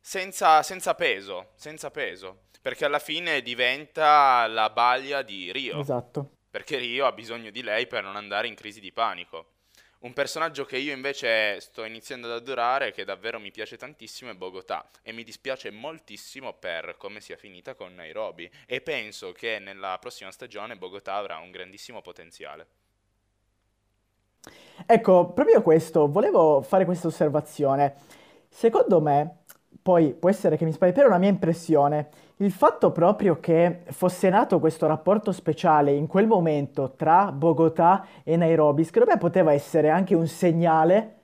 senza, 0.00 0.62
senza 0.62 0.94
peso, 0.94 1.50
senza 1.54 1.90
peso, 1.90 2.44
perché 2.60 2.84
alla 2.84 2.98
fine 2.98 3.42
diventa 3.42 4.46
la 4.46 4.70
baglia 4.70 5.22
di 5.22 5.52
Rio. 5.52 5.78
Esatto. 5.78 6.30
Perché 6.50 6.78
Rio 6.78 7.06
ha 7.06 7.12
bisogno 7.12 7.50
di 7.50 7.62
lei 7.62 7.86
per 7.86 8.02
non 8.02 8.16
andare 8.16 8.48
in 8.48 8.54
crisi 8.54 8.80
di 8.80 8.92
panico. 8.92 9.52
Un 10.00 10.14
personaggio 10.14 10.64
che 10.64 10.78
io 10.78 10.94
invece 10.94 11.60
sto 11.60 11.84
iniziando 11.84 12.26
ad 12.26 12.32
adorare, 12.32 12.90
che 12.90 13.04
davvero 13.04 13.38
mi 13.38 13.50
piace 13.50 13.76
tantissimo, 13.76 14.30
è 14.30 14.34
Bogotà. 14.34 14.88
E 15.02 15.12
mi 15.12 15.24
dispiace 15.24 15.70
moltissimo 15.70 16.54
per 16.54 16.96
come 16.96 17.20
sia 17.20 17.36
finita 17.36 17.74
con 17.74 17.94
Nairobi. 17.94 18.50
E 18.66 18.80
penso 18.80 19.32
che 19.32 19.58
nella 19.58 19.98
prossima 20.00 20.32
stagione 20.32 20.78
Bogotà 20.78 21.14
avrà 21.14 21.36
un 21.36 21.50
grandissimo 21.50 22.00
potenziale. 22.00 22.66
Ecco, 24.86 25.32
proprio 25.34 25.60
questo, 25.60 26.10
volevo 26.10 26.62
fare 26.62 26.86
questa 26.86 27.08
osservazione. 27.08 27.96
Secondo 28.48 29.02
me, 29.02 29.39
poi 29.82 30.12
può 30.12 30.28
essere 30.28 30.56
che 30.56 30.64
mi 30.64 30.72
sbagli, 30.72 30.92
però 30.92 31.06
è 31.06 31.08
una 31.08 31.18
mia 31.18 31.30
impressione. 31.30 32.08
Il 32.36 32.52
fatto 32.52 32.90
proprio 32.90 33.38
che 33.40 33.80
fosse 33.90 34.28
nato 34.28 34.60
questo 34.60 34.86
rapporto 34.86 35.32
speciale 35.32 35.92
in 35.92 36.06
quel 36.06 36.26
momento 36.26 36.92
tra 36.96 37.32
Bogotà 37.32 38.06
e 38.22 38.36
Nairobi, 38.36 38.84
secondo 38.84 39.10
me 39.10 39.18
poteva 39.18 39.52
essere 39.52 39.90
anche 39.90 40.14
un 40.14 40.26
segnale 40.26 41.14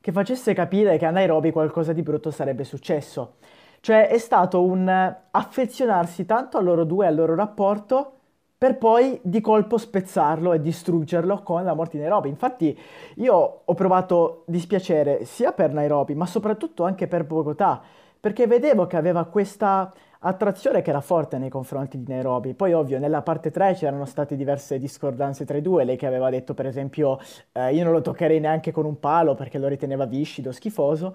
che 0.00 0.12
facesse 0.12 0.54
capire 0.54 0.96
che 0.96 1.06
a 1.06 1.10
Nairobi 1.10 1.50
qualcosa 1.52 1.92
di 1.92 2.02
brutto 2.02 2.30
sarebbe 2.30 2.64
successo. 2.64 3.34
Cioè 3.80 4.08
è 4.08 4.18
stato 4.18 4.62
un 4.64 5.14
affezionarsi 5.30 6.24
tanto 6.26 6.58
a 6.58 6.60
loro 6.60 6.84
due, 6.84 7.06
al 7.06 7.14
loro 7.14 7.34
rapporto, 7.34 8.17
per 8.58 8.76
poi 8.76 9.20
di 9.22 9.40
colpo 9.40 9.78
spezzarlo 9.78 10.52
e 10.52 10.60
distruggerlo 10.60 11.44
con 11.44 11.62
la 11.62 11.74
morte 11.74 11.96
di 11.96 12.02
Nairobi. 12.02 12.28
Infatti 12.28 12.76
io 13.14 13.62
ho 13.64 13.74
provato 13.74 14.42
dispiacere 14.46 15.24
sia 15.24 15.52
per 15.52 15.72
Nairobi, 15.72 16.16
ma 16.16 16.26
soprattutto 16.26 16.82
anche 16.82 17.06
per 17.06 17.24
Bogotà, 17.24 17.80
perché 18.18 18.48
vedevo 18.48 18.88
che 18.88 18.96
aveva 18.96 19.26
questa 19.26 19.92
attrazione 20.20 20.82
che 20.82 20.90
era 20.90 21.00
forte 21.00 21.38
nei 21.38 21.48
confronti 21.50 22.02
di 22.02 22.10
Nairobi. 22.12 22.54
Poi 22.54 22.72
ovvio, 22.72 22.98
nella 22.98 23.22
parte 23.22 23.52
3 23.52 23.74
c'erano 23.74 24.04
state 24.04 24.34
diverse 24.34 24.80
discordanze 24.80 25.44
tra 25.44 25.56
i 25.56 25.62
due, 25.62 25.84
lei 25.84 25.96
che 25.96 26.06
aveva 26.06 26.28
detto 26.28 26.54
per 26.54 26.66
esempio 26.66 27.20
eh, 27.52 27.72
io 27.72 27.84
non 27.84 27.92
lo 27.92 28.00
toccherei 28.00 28.40
neanche 28.40 28.72
con 28.72 28.84
un 28.84 28.98
palo 28.98 29.34
perché 29.36 29.58
lo 29.58 29.68
riteneva 29.68 30.04
viscido, 30.06 30.50
schifoso, 30.50 31.14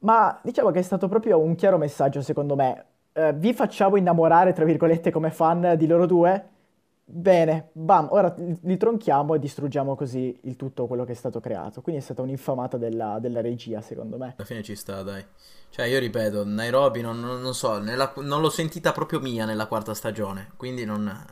ma 0.00 0.36
diciamo 0.42 0.72
che 0.72 0.80
è 0.80 0.82
stato 0.82 1.06
proprio 1.06 1.38
un 1.38 1.54
chiaro 1.54 1.78
messaggio 1.78 2.22
secondo 2.22 2.56
me. 2.56 2.84
Eh, 3.12 3.32
vi 3.34 3.54
facciamo 3.54 3.96
innamorare, 3.96 4.52
tra 4.52 4.64
virgolette, 4.64 5.12
come 5.12 5.30
fan 5.30 5.74
di 5.76 5.86
loro 5.86 6.06
due? 6.06 6.54
Bene, 7.08 7.68
bam, 7.72 8.08
ora 8.10 8.34
li 8.36 8.76
tronchiamo 8.76 9.36
e 9.36 9.38
distruggiamo 9.38 9.94
così 9.94 10.36
il 10.42 10.56
tutto 10.56 10.88
quello 10.88 11.04
che 11.04 11.12
è 11.12 11.14
stato 11.14 11.38
creato. 11.38 11.80
Quindi 11.80 12.00
è 12.00 12.04
stata 12.04 12.20
un'infamata 12.22 12.76
della, 12.78 13.18
della 13.20 13.40
regia, 13.40 13.80
secondo 13.80 14.18
me. 14.18 14.34
Alla 14.36 14.44
fine 14.44 14.64
ci 14.64 14.74
sta, 14.74 15.04
dai. 15.04 15.24
Cioè, 15.70 15.86
io 15.86 16.00
ripeto, 16.00 16.44
Nairobi 16.44 17.02
non, 17.02 17.20
non, 17.20 17.40
non 17.40 17.54
so, 17.54 17.78
nella, 17.78 18.12
non 18.16 18.40
l'ho 18.40 18.50
sentita 18.50 18.90
proprio 18.90 19.20
mia 19.20 19.44
nella 19.44 19.66
quarta 19.66 19.94
stagione, 19.94 20.50
quindi 20.56 20.84
non... 20.84 21.24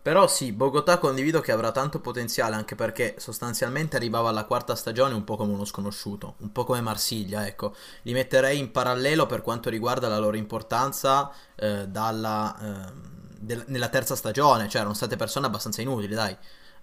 Però 0.00 0.26
sì, 0.26 0.52
Bogotà 0.52 0.96
condivido 0.96 1.40
che 1.40 1.52
avrà 1.52 1.70
tanto 1.70 2.00
potenziale 2.00 2.54
anche 2.54 2.74
perché 2.74 3.16
sostanzialmente 3.18 3.96
arrivava 3.96 4.30
alla 4.30 4.46
quarta 4.46 4.74
stagione 4.74 5.12
un 5.12 5.24
po' 5.24 5.36
come 5.36 5.52
uno 5.52 5.66
sconosciuto, 5.66 6.36
un 6.38 6.50
po' 6.50 6.64
come 6.64 6.80
Marsiglia, 6.80 7.46
ecco. 7.46 7.74
Li 8.02 8.14
metterei 8.14 8.58
in 8.58 8.70
parallelo 8.70 9.26
per 9.26 9.42
quanto 9.42 9.68
riguarda 9.68 10.08
la 10.08 10.18
loro 10.18 10.38
importanza 10.38 11.30
eh, 11.56 11.86
dalla... 11.88 12.56
Eh, 12.58 13.07
del, 13.38 13.64
nella 13.68 13.88
terza 13.88 14.16
stagione, 14.16 14.68
cioè 14.68 14.80
erano 14.80 14.94
state 14.94 15.16
persone 15.16 15.46
abbastanza 15.46 15.80
inutili, 15.80 16.14
dai. 16.14 16.36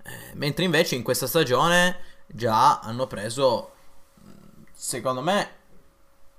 Eh, 0.04 0.34
mentre 0.36 0.64
invece 0.64 0.96
in 0.96 1.04
questa 1.04 1.28
stagione 1.28 2.00
già 2.28 2.80
hanno 2.80 3.08
preso, 3.08 3.74
secondo 4.72 5.22
me, 5.22 5.64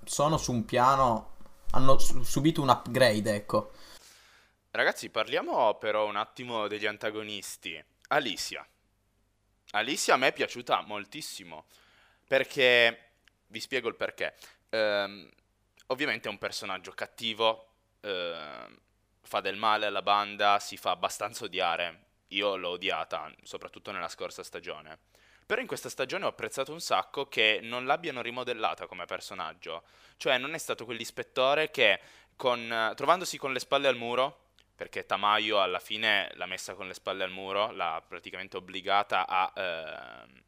sono 0.04 0.38
su 0.38 0.52
un 0.52 0.64
piano, 0.64 1.34
hanno 1.72 1.98
subito 1.98 2.62
un 2.62 2.68
upgrade, 2.68 3.34
ecco. 3.34 3.72
Ragazzi, 4.70 5.10
parliamo 5.10 5.74
però 5.74 6.06
un 6.06 6.16
attimo 6.16 6.68
degli 6.68 6.86
antagonisti. 6.86 7.82
Alicia. 8.08 8.66
Alicia 9.72 10.14
a 10.14 10.16
me 10.16 10.28
è 10.28 10.32
piaciuta 10.32 10.82
moltissimo, 10.82 11.66
perché, 12.26 13.10
vi 13.48 13.60
spiego 13.60 13.88
il 13.88 13.96
perché. 13.96 14.34
Ehm, 14.70 15.28
ovviamente 15.86 16.28
è 16.28 16.30
un 16.30 16.38
personaggio 16.38 16.92
cattivo, 16.92 17.68
ehm, 18.00 18.78
fa 19.26 19.40
del 19.40 19.56
male 19.56 19.86
alla 19.86 20.02
banda, 20.02 20.58
si 20.58 20.76
fa 20.76 20.90
abbastanza 20.90 21.44
odiare. 21.44 22.04
Io 22.28 22.56
l'ho 22.56 22.70
odiata, 22.70 23.30
soprattutto 23.42 23.92
nella 23.92 24.08
scorsa 24.08 24.42
stagione. 24.42 24.98
Però 25.46 25.60
in 25.60 25.68
questa 25.68 25.88
stagione 25.88 26.24
ho 26.24 26.28
apprezzato 26.28 26.72
un 26.72 26.80
sacco 26.80 27.26
che 27.28 27.60
non 27.62 27.86
l'abbiano 27.86 28.20
rimodellata 28.20 28.86
come 28.86 29.04
personaggio. 29.04 29.84
Cioè 30.16 30.38
non 30.38 30.54
è 30.54 30.58
stato 30.58 30.84
quell'ispettore 30.84 31.70
che 31.70 32.00
con, 32.34 32.92
trovandosi 32.96 33.38
con 33.38 33.52
le 33.52 33.60
spalle 33.60 33.86
al 33.86 33.96
muro, 33.96 34.46
perché 34.74 35.06
Tamayo 35.06 35.60
alla 35.60 35.78
fine 35.78 36.30
l'ha 36.34 36.46
messa 36.46 36.74
con 36.74 36.88
le 36.88 36.94
spalle 36.94 37.22
al 37.22 37.30
muro, 37.30 37.70
l'ha 37.70 38.02
praticamente 38.06 38.56
obbligata 38.56 39.26
a, 39.26 39.52
eh, 39.54 40.42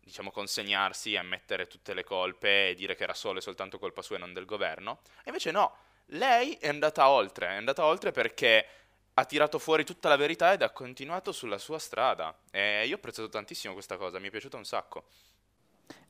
diciamo, 0.00 0.30
consegnarsi, 0.30 1.16
ammettere 1.16 1.66
tutte 1.66 1.94
le 1.94 2.02
colpe 2.02 2.70
e 2.70 2.74
dire 2.74 2.94
che 2.94 3.04
era 3.04 3.14
solo 3.14 3.38
e 3.38 3.42
soltanto 3.42 3.78
colpa 3.78 4.02
sua 4.02 4.16
e 4.16 4.18
non 4.18 4.32
del 4.32 4.46
governo. 4.46 5.00
E 5.18 5.24
invece 5.26 5.50
no, 5.50 5.76
lei 6.06 6.52
è 6.60 6.68
andata 6.68 7.08
oltre, 7.08 7.46
è 7.46 7.54
andata 7.56 7.84
oltre 7.84 8.12
perché 8.12 8.66
ha 9.14 9.24
tirato 9.24 9.58
fuori 9.58 9.84
tutta 9.84 10.08
la 10.08 10.16
verità 10.16 10.52
ed 10.52 10.62
ha 10.62 10.70
continuato 10.70 11.32
sulla 11.32 11.58
sua 11.58 11.78
strada. 11.78 12.34
E 12.50 12.86
io 12.86 12.94
ho 12.94 12.96
apprezzato 12.96 13.28
tantissimo 13.28 13.72
questa 13.72 13.96
cosa, 13.96 14.18
mi 14.18 14.28
è 14.28 14.30
piaciuta 14.30 14.56
un 14.56 14.64
sacco. 14.64 15.04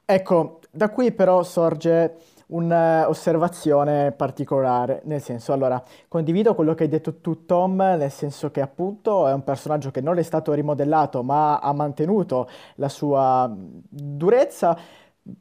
Ecco, 0.04 0.60
da 0.70 0.90
qui 0.90 1.12
però 1.12 1.42
sorge 1.42 2.16
un'osservazione 2.48 4.12
particolare, 4.12 5.00
nel 5.04 5.22
senso, 5.22 5.52
allora, 5.52 5.82
condivido 6.06 6.54
quello 6.54 6.74
che 6.74 6.82
hai 6.82 6.88
detto 6.88 7.20
tu 7.20 7.46
Tom, 7.46 7.76
nel 7.76 8.10
senso 8.10 8.50
che 8.50 8.60
appunto 8.60 9.26
è 9.26 9.32
un 9.32 9.42
personaggio 9.42 9.90
che 9.90 10.02
non 10.02 10.18
è 10.18 10.22
stato 10.22 10.52
rimodellato, 10.52 11.22
ma 11.22 11.60
ha 11.60 11.72
mantenuto 11.72 12.50
la 12.74 12.90
sua 12.90 13.50
durezza 13.50 14.78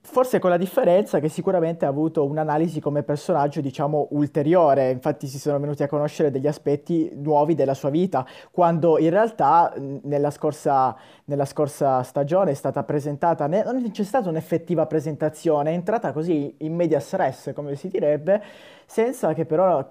Forse 0.03 0.38
con 0.38 0.51
la 0.51 0.57
differenza 0.57 1.19
che 1.19 1.27
sicuramente 1.27 1.85
ha 1.85 1.88
avuto 1.88 2.23
un'analisi 2.23 2.79
come 2.79 3.01
personaggio, 3.01 3.61
diciamo, 3.61 4.09
ulteriore, 4.11 4.91
infatti 4.91 5.25
si 5.25 5.39
sono 5.39 5.57
venuti 5.57 5.81
a 5.81 5.88
conoscere 5.88 6.29
degli 6.29 6.45
aspetti 6.45 7.09
nuovi 7.15 7.55
della 7.55 7.73
sua 7.73 7.89
vita, 7.89 8.23
quando 8.51 9.00
in 9.00 9.09
realtà 9.09 9.73
nella 10.03 10.29
scorsa, 10.29 10.95
nella 11.25 11.45
scorsa 11.45 12.03
stagione 12.03 12.51
è 12.51 12.53
stata 12.53 12.83
presentata, 12.83 13.47
non 13.47 13.89
c'è 13.89 14.03
stata 14.03 14.29
un'effettiva 14.29 14.85
presentazione, 14.85 15.71
è 15.71 15.73
entrata 15.73 16.11
così 16.11 16.57
in 16.59 16.75
media 16.75 17.00
stress, 17.00 17.51
come 17.53 17.75
si 17.75 17.88
direbbe, 17.88 18.39
senza 18.85 19.33
che 19.33 19.45
però 19.45 19.83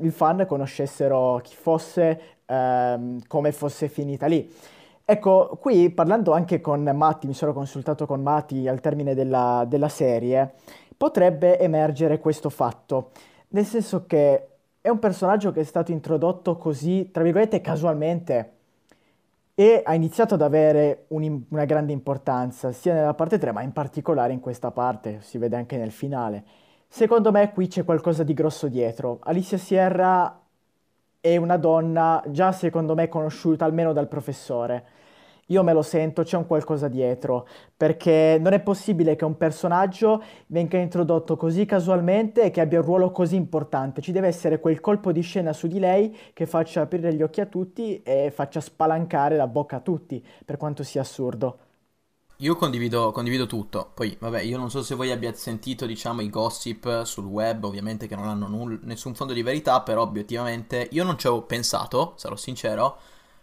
i 0.00 0.10
fan 0.10 0.44
conoscessero 0.46 1.40
chi 1.42 1.56
fosse, 1.56 2.20
ehm, 2.46 3.18
come 3.26 3.50
fosse 3.50 3.88
finita 3.88 4.26
lì. 4.26 4.48
Ecco, 5.06 5.58
qui 5.60 5.90
parlando 5.90 6.32
anche 6.32 6.62
con 6.62 6.82
Matti, 6.82 7.26
mi 7.26 7.34
sono 7.34 7.52
consultato 7.52 8.06
con 8.06 8.22
Matti 8.22 8.66
al 8.66 8.80
termine 8.80 9.14
della, 9.14 9.66
della 9.68 9.90
serie, 9.90 10.54
potrebbe 10.96 11.58
emergere 11.58 12.18
questo 12.18 12.48
fatto, 12.48 13.10
nel 13.48 13.66
senso 13.66 14.06
che 14.06 14.48
è 14.80 14.88
un 14.88 14.98
personaggio 14.98 15.52
che 15.52 15.60
è 15.60 15.64
stato 15.64 15.92
introdotto 15.92 16.56
così, 16.56 17.10
tra 17.10 17.22
virgolette, 17.22 17.60
casualmente 17.60 18.52
e 19.54 19.82
ha 19.84 19.94
iniziato 19.94 20.34
ad 20.34 20.42
avere 20.42 21.04
un, 21.08 21.42
una 21.50 21.64
grande 21.66 21.92
importanza 21.92 22.72
sia 22.72 22.94
nella 22.94 23.14
parte 23.14 23.38
3 23.38 23.52
ma 23.52 23.62
in 23.62 23.72
particolare 23.72 24.32
in 24.32 24.40
questa 24.40 24.70
parte, 24.70 25.18
si 25.20 25.36
vede 25.36 25.56
anche 25.56 25.76
nel 25.76 25.92
finale. 25.92 26.44
Secondo 26.88 27.30
me 27.30 27.52
qui 27.52 27.66
c'è 27.68 27.84
qualcosa 27.84 28.22
di 28.22 28.34
grosso 28.34 28.68
dietro. 28.68 29.18
Alicia 29.22 29.58
Sierra 29.58 30.43
è 31.24 31.38
una 31.38 31.56
donna 31.56 32.22
già 32.28 32.52
secondo 32.52 32.94
me 32.94 33.08
conosciuta 33.08 33.64
almeno 33.64 33.94
dal 33.94 34.08
professore 34.08 34.84
io 35.48 35.62
me 35.62 35.72
lo 35.74 35.82
sento, 35.82 36.22
c'è 36.22 36.36
un 36.36 36.46
qualcosa 36.46 36.88
dietro, 36.88 37.46
perché 37.76 38.38
non 38.40 38.54
è 38.54 38.60
possibile 38.60 39.14
che 39.14 39.26
un 39.26 39.36
personaggio 39.36 40.22
venga 40.46 40.78
introdotto 40.78 41.36
così 41.36 41.66
casualmente 41.66 42.44
e 42.44 42.50
che 42.50 42.62
abbia 42.62 42.78
un 42.80 42.86
ruolo 42.86 43.10
così 43.10 43.36
importante. 43.36 44.00
Ci 44.00 44.12
deve 44.12 44.28
essere 44.28 44.58
quel 44.58 44.80
colpo 44.80 45.12
di 45.12 45.20
scena 45.20 45.52
su 45.52 45.66
di 45.66 45.78
lei 45.78 46.16
che 46.32 46.46
faccia 46.46 46.80
aprire 46.80 47.12
gli 47.12 47.22
occhi 47.22 47.42
a 47.42 47.46
tutti 47.46 48.00
e 48.02 48.30
faccia 48.34 48.60
spalancare 48.60 49.36
la 49.36 49.46
bocca 49.46 49.76
a 49.76 49.80
tutti, 49.80 50.24
per 50.44 50.56
quanto 50.56 50.82
sia 50.82 51.02
assurdo. 51.02 51.63
Io 52.38 52.56
condivido, 52.56 53.12
condivido, 53.12 53.46
tutto. 53.46 53.92
Poi, 53.94 54.16
vabbè, 54.18 54.40
io 54.40 54.58
non 54.58 54.68
so 54.68 54.82
se 54.82 54.96
voi 54.96 55.12
abbiate 55.12 55.36
sentito, 55.36 55.86
diciamo, 55.86 56.20
i 56.20 56.30
gossip 56.30 57.04
sul 57.04 57.24
web, 57.26 57.62
ovviamente 57.62 58.08
che 58.08 58.16
non 58.16 58.26
hanno 58.26 58.78
nessun 58.82 59.14
fondo 59.14 59.32
di 59.32 59.42
verità, 59.42 59.80
però 59.82 60.02
obiettivamente 60.02 60.88
io 60.90 61.04
non 61.04 61.16
ci 61.16 61.28
avevo 61.28 61.42
pensato, 61.42 62.14
sarò 62.16 62.34
sincero. 62.34 62.98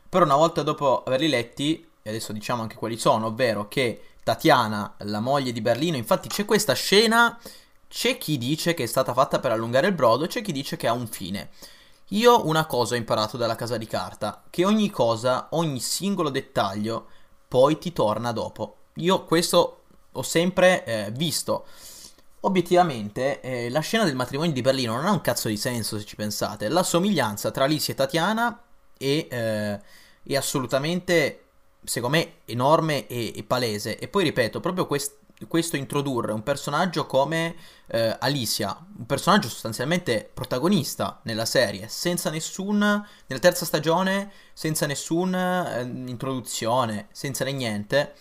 Però 0.10 0.26
una 0.26 0.36
volta 0.36 0.62
dopo 0.62 1.04
averli 1.04 1.30
letti, 1.30 1.88
e 2.02 2.10
adesso 2.10 2.34
diciamo 2.34 2.64
anche 2.64 2.76
quali 2.76 2.98
sono, 2.98 3.28
ovvero 3.28 3.70
che 3.70 4.02
Tatiana, 4.24 4.96
la 5.00 5.22
moglie 5.22 5.54
di 5.54 5.62
Berlino, 5.62 5.96
infatti 5.96 6.28
c'è 6.28 6.44
questa 6.44 6.74
scena, 6.74 7.40
c'è 7.88 8.18
chi 8.18 8.38
dice 8.38 8.74
che 8.74 8.84
è 8.84 8.88
stata 8.88 9.14
fatta 9.14 9.40
per 9.40 9.52
allungare 9.52 9.88
il 9.88 9.94
brodo, 9.94 10.28
c'è 10.28 10.42
chi 10.42 10.52
dice 10.52 10.76
che 10.76 10.88
ha 10.88 10.94
un 10.94 11.08
fine. 11.08 11.52
Io 12.10 12.46
una 12.46 12.66
cosa 12.66 12.96
ho 12.96 12.98
imparato 12.98 13.38
dalla 13.38 13.56
casa 13.56 13.78
di 13.78 13.88
carta, 13.88 14.44
che 14.50 14.66
ogni 14.66 14.90
cosa, 14.90 15.48
ogni 15.52 15.80
singolo 15.80 16.30
dettaglio, 16.30 17.08
poi 17.48 17.78
ti 17.78 17.94
torna 17.94 18.34
dopo. 18.34 18.76
Io 18.96 19.26
questo 19.26 19.84
ho 20.12 20.22
sempre 20.24 20.84
eh, 20.86 21.12
visto. 21.12 21.66
Obiettivamente, 22.42 23.40
eh, 23.42 23.70
la 23.70 23.82
scena 23.82 24.04
del 24.04 24.16
matrimonio 24.16 24.52
di 24.52 24.62
Berlino 24.62 24.96
non 24.96 25.06
ha 25.06 25.12
un 25.12 25.22
cazzo 25.22 25.48
di 25.48 25.58
senso 25.58 26.00
se 26.00 26.06
ci 26.06 26.16
pensate. 26.16 26.70
La 26.70 26.84
somiglianza 26.84 27.52
tra 27.52 27.66
Alice 27.66 27.92
e 27.92 27.96
Tatiana 27.96 28.62
è, 28.98 29.28
eh, 29.30 29.80
è 30.24 30.36
assolutamente 30.36 31.44
secondo 31.84 32.18
me 32.18 32.34
enorme 32.46 33.08
e, 33.08 33.34
e 33.36 33.44
palese. 33.44 33.98
E 33.98 34.08
poi 34.08 34.24
ripeto, 34.24 34.60
proprio 34.60 34.88
quest- 34.88 35.20
questo 35.48 35.76
introdurre 35.76 36.34
un 36.34 36.44
personaggio 36.44 37.06
come 37.06 37.56
eh, 37.88 38.16
Alicia, 38.20 38.86
un 38.98 39.06
personaggio 39.06 39.50
sostanzialmente 39.50 40.30
protagonista 40.32 41.20
nella 41.24 41.46
serie, 41.46 41.88
senza 41.88 42.30
nessun, 42.30 42.78
nella 42.78 43.42
terza 43.42 43.66
stagione, 43.66 44.32
senza 44.54 44.86
nessuna 44.86 45.78
eh, 45.78 45.82
introduzione, 45.82 47.08
senza 47.12 47.44
niente, 47.46 48.14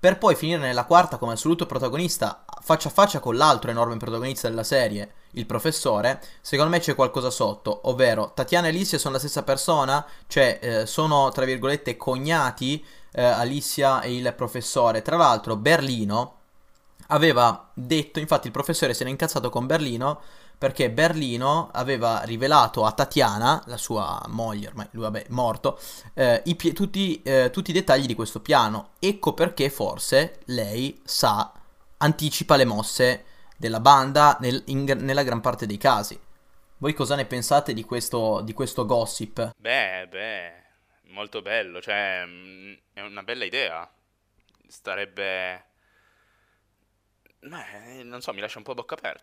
per 0.00 0.18
poi 0.18 0.36
finire 0.36 0.60
nella 0.60 0.84
quarta 0.84 1.16
come 1.16 1.32
assoluto 1.32 1.66
protagonista, 1.66 2.44
faccia 2.60 2.88
a 2.88 2.92
faccia 2.92 3.18
con 3.18 3.36
l'altro 3.36 3.70
enorme 3.70 3.96
protagonista 3.96 4.48
della 4.48 4.62
serie, 4.62 5.12
il 5.32 5.44
professore, 5.44 6.22
secondo 6.40 6.70
me 6.70 6.78
c'è 6.78 6.94
qualcosa 6.94 7.30
sotto, 7.30 7.80
ovvero 7.88 8.30
Tatiana 8.32 8.68
e 8.68 8.70
Alicia 8.70 8.96
sono 8.98 9.14
la 9.14 9.18
stessa 9.18 9.42
persona, 9.42 10.04
cioè 10.28 10.58
eh, 10.62 10.86
sono 10.86 11.30
tra 11.30 11.44
virgolette 11.44 11.96
cognati 11.96 12.84
eh, 13.12 13.22
Alicia 13.22 14.00
e 14.00 14.14
il 14.14 14.32
professore. 14.34 15.02
Tra 15.02 15.16
l'altro 15.16 15.56
Berlino 15.56 16.34
aveva 17.08 17.68
detto, 17.74 18.20
infatti 18.20 18.46
il 18.46 18.52
professore 18.52 18.94
si 18.94 19.02
era 19.02 19.10
incazzato 19.10 19.50
con 19.50 19.66
Berlino 19.66 20.20
perché 20.58 20.90
Berlino 20.90 21.70
aveva 21.72 22.22
rivelato 22.24 22.84
a 22.84 22.90
Tatiana, 22.90 23.62
la 23.66 23.76
sua 23.76 24.20
moglie, 24.26 24.66
ormai 24.66 24.88
lui 24.90 25.04
vabbè 25.04 25.26
morto, 25.28 25.78
eh, 26.14 26.42
i 26.46 26.56
pie- 26.56 26.72
tutti, 26.72 27.22
eh, 27.22 27.50
tutti 27.50 27.70
i 27.70 27.72
dettagli 27.72 28.06
di 28.06 28.16
questo 28.16 28.40
piano. 28.40 28.90
Ecco 28.98 29.34
perché 29.34 29.70
forse 29.70 30.40
lei 30.46 31.00
sa, 31.04 31.52
anticipa 31.98 32.56
le 32.56 32.64
mosse 32.64 33.24
della 33.56 33.78
banda 33.78 34.36
nel, 34.40 34.60
in, 34.66 34.84
nella 34.98 35.22
gran 35.22 35.40
parte 35.40 35.64
dei 35.64 35.78
casi. 35.78 36.18
Voi 36.78 36.92
cosa 36.92 37.14
ne 37.14 37.24
pensate 37.24 37.72
di 37.72 37.84
questo, 37.84 38.40
di 38.40 38.52
questo 38.52 38.84
gossip? 38.84 39.52
Beh, 39.56 40.08
beh, 40.08 40.52
molto 41.10 41.40
bello, 41.40 41.80
cioè 41.80 42.24
mm, 42.26 42.74
è 42.94 43.00
una 43.02 43.22
bella 43.22 43.44
idea. 43.44 43.88
Starebbe... 44.66 45.66
Beh, 47.40 48.02
non 48.02 48.20
so, 48.20 48.32
mi 48.32 48.40
lascia 48.40 48.58
un 48.58 48.64
po' 48.64 48.74
bocca 48.74 48.94
aperta. 48.94 49.22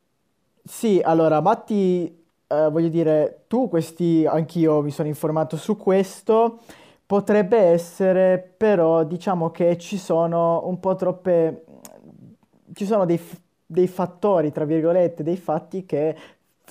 Sì, 0.68 1.00
allora, 1.04 1.42
Matti, 1.42 2.06
eh, 2.48 2.70
voglio 2.70 2.90
dire, 2.90 3.44
tu 3.48 3.70
questi, 3.70 4.26
anch'io 4.26 4.82
mi 4.82 4.90
sono 4.92 5.08
informato 5.08 5.58
su 5.58 5.78
questo, 5.78 6.60
potrebbe 7.06 7.58
essere, 7.58 8.40
però 8.58 9.04
diciamo 9.04 9.52
che 9.52 9.78
ci 9.78 9.98
sono 9.98 10.68
un 10.68 10.80
po' 10.80 10.96
troppe, 10.96 11.66
ci 12.74 12.86
sono 12.86 13.06
dei, 13.06 13.20
dei 13.66 13.88
fattori, 13.88 14.52
tra 14.52 14.66
virgolette, 14.66 15.24
dei 15.24 15.38
fatti 15.38 15.86
che 15.86 16.16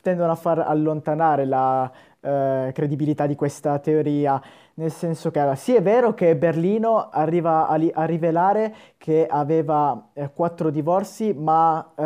tendono 0.02 0.32
a 0.32 0.34
far 0.34 0.58
allontanare 0.58 1.44
la 1.46 1.90
eh, 2.20 2.70
credibilità 2.74 3.26
di 3.26 3.34
questa 3.36 3.78
teoria. 3.78 4.40
Nel 4.76 4.90
senso 4.90 5.30
che 5.30 5.38
allora, 5.38 5.54
sì 5.54 5.72
è 5.74 5.82
vero 5.82 6.14
che 6.14 6.34
Berlino 6.34 7.08
arriva 7.08 7.68
a, 7.68 7.78
a 7.92 8.04
rivelare 8.04 8.74
che 8.98 9.24
aveva 9.24 10.08
eh, 10.14 10.30
quattro 10.34 10.70
divorzi, 10.70 11.32
ma 11.32 11.92
eh, 11.94 12.02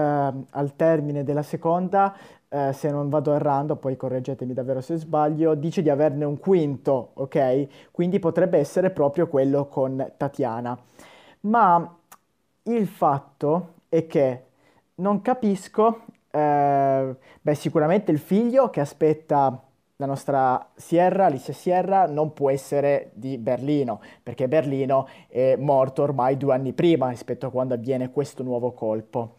al 0.50 0.76
termine 0.76 1.24
della 1.24 1.42
seconda, 1.42 2.14
eh, 2.46 2.74
se 2.74 2.90
non 2.90 3.08
vado 3.08 3.32
errando, 3.32 3.76
poi 3.76 3.96
correggetemi 3.96 4.52
davvero 4.52 4.82
se 4.82 4.96
sbaglio, 4.96 5.54
dice 5.54 5.80
di 5.80 5.88
averne 5.88 6.26
un 6.26 6.38
quinto, 6.38 7.12
ok? 7.14 7.90
Quindi 7.90 8.18
potrebbe 8.18 8.58
essere 8.58 8.90
proprio 8.90 9.28
quello 9.28 9.66
con 9.66 10.12
Tatiana. 10.18 10.78
Ma 11.40 11.96
il 12.64 12.86
fatto 12.86 13.74
è 13.88 14.06
che 14.06 14.42
non 14.96 15.22
capisco, 15.22 16.00
eh, 16.30 17.16
beh 17.40 17.54
sicuramente 17.54 18.10
il 18.12 18.18
figlio 18.18 18.68
che 18.68 18.80
aspetta 18.80 19.62
la 20.00 20.06
nostra 20.06 20.70
Sierra, 20.76 21.26
Alice 21.26 21.52
Sierra, 21.52 22.06
non 22.06 22.32
può 22.32 22.50
essere 22.50 23.10
di 23.14 23.36
Berlino, 23.36 24.00
perché 24.22 24.46
Berlino 24.46 25.08
è 25.26 25.56
morto 25.56 26.02
ormai 26.02 26.36
due 26.36 26.54
anni 26.54 26.72
prima 26.72 27.08
rispetto 27.08 27.46
a 27.46 27.50
quando 27.50 27.74
avviene 27.74 28.12
questo 28.12 28.44
nuovo 28.44 28.70
colpo. 28.72 29.38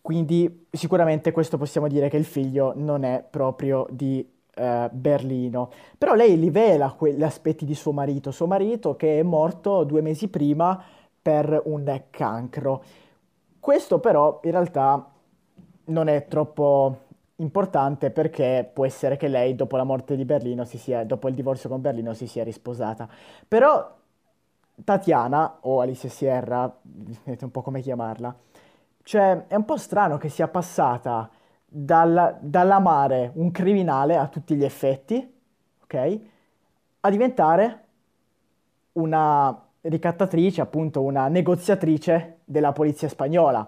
Quindi 0.00 0.66
sicuramente 0.72 1.30
questo 1.30 1.58
possiamo 1.58 1.86
dire 1.86 2.08
che 2.08 2.16
il 2.16 2.24
figlio 2.24 2.72
non 2.74 3.04
è 3.04 3.24
proprio 3.28 3.86
di 3.90 4.28
eh, 4.52 4.88
Berlino. 4.90 5.70
Però 5.96 6.14
lei 6.14 6.34
rivela 6.34 6.90
quegli 6.90 7.22
aspetti 7.22 7.64
di 7.64 7.74
suo 7.74 7.92
marito, 7.92 8.32
suo 8.32 8.48
marito 8.48 8.96
che 8.96 9.20
è 9.20 9.22
morto 9.22 9.84
due 9.84 10.00
mesi 10.00 10.26
prima 10.26 10.82
per 11.22 11.62
un 11.66 12.02
cancro. 12.10 12.82
Questo 13.60 14.00
però 14.00 14.40
in 14.42 14.50
realtà 14.50 15.08
non 15.84 16.08
è 16.08 16.26
troppo 16.26 17.06
importante 17.38 18.10
perché 18.10 18.68
può 18.72 18.84
essere 18.84 19.16
che 19.16 19.28
lei 19.28 19.54
dopo 19.54 19.76
la 19.76 19.84
morte 19.84 20.16
di 20.16 20.24
Berlino 20.24 20.64
si 20.64 20.78
sia, 20.78 21.04
dopo 21.04 21.28
il 21.28 21.34
divorzio 21.34 21.68
con 21.68 21.80
Berlino 21.80 22.14
si 22.14 22.26
sia 22.26 22.44
risposata. 22.44 23.08
Però 23.46 23.96
Tatiana, 24.84 25.58
o 25.62 25.80
Alicia 25.80 26.08
Sierra, 26.08 26.72
vedete 26.82 27.44
un 27.44 27.50
po' 27.50 27.62
come 27.62 27.80
chiamarla, 27.80 28.34
cioè 29.02 29.46
è 29.46 29.54
un 29.54 29.64
po' 29.64 29.76
strano 29.76 30.18
che 30.18 30.28
sia 30.28 30.48
passata 30.48 31.30
dal- 31.64 32.38
dall'amare 32.40 33.32
un 33.34 33.50
criminale 33.50 34.16
a 34.16 34.28
tutti 34.28 34.54
gli 34.54 34.64
effetti, 34.64 35.34
ok? 35.82 36.20
A 37.00 37.10
diventare 37.10 37.84
una 38.92 39.66
ricattatrice, 39.82 40.60
appunto 40.60 41.02
una 41.02 41.28
negoziatrice 41.28 42.38
della 42.44 42.72
polizia 42.72 43.08
spagnola. 43.08 43.66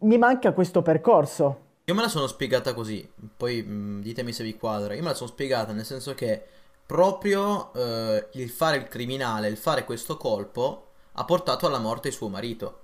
Mi 0.00 0.18
manca 0.18 0.52
questo 0.52 0.82
percorso. 0.82 1.63
Io 1.86 1.94
me 1.94 2.00
la 2.00 2.08
sono 2.08 2.26
spiegata 2.26 2.72
così, 2.72 3.06
poi 3.36 3.62
mh, 3.62 4.00
ditemi 4.00 4.32
se 4.32 4.42
vi 4.42 4.56
quadra. 4.56 4.94
Io 4.94 5.02
me 5.02 5.08
la 5.08 5.14
sono 5.14 5.28
spiegata 5.28 5.72
nel 5.72 5.84
senso 5.84 6.14
che 6.14 6.42
proprio 6.86 7.72
eh, 7.74 8.28
il 8.32 8.48
fare 8.50 8.78
il 8.78 8.88
criminale, 8.88 9.48
il 9.48 9.56
fare 9.58 9.84
questo 9.84 10.16
colpo, 10.16 10.88
ha 11.12 11.24
portato 11.24 11.66
alla 11.66 11.78
morte 11.78 12.10
suo 12.10 12.28
marito. 12.28 12.80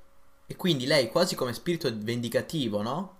E 0.47 0.57
quindi 0.57 0.85
lei, 0.87 1.11
quasi 1.11 1.35
come 1.35 1.53
spirito 1.55 1.91
vendicativo, 1.95 2.83
no? 2.83 3.19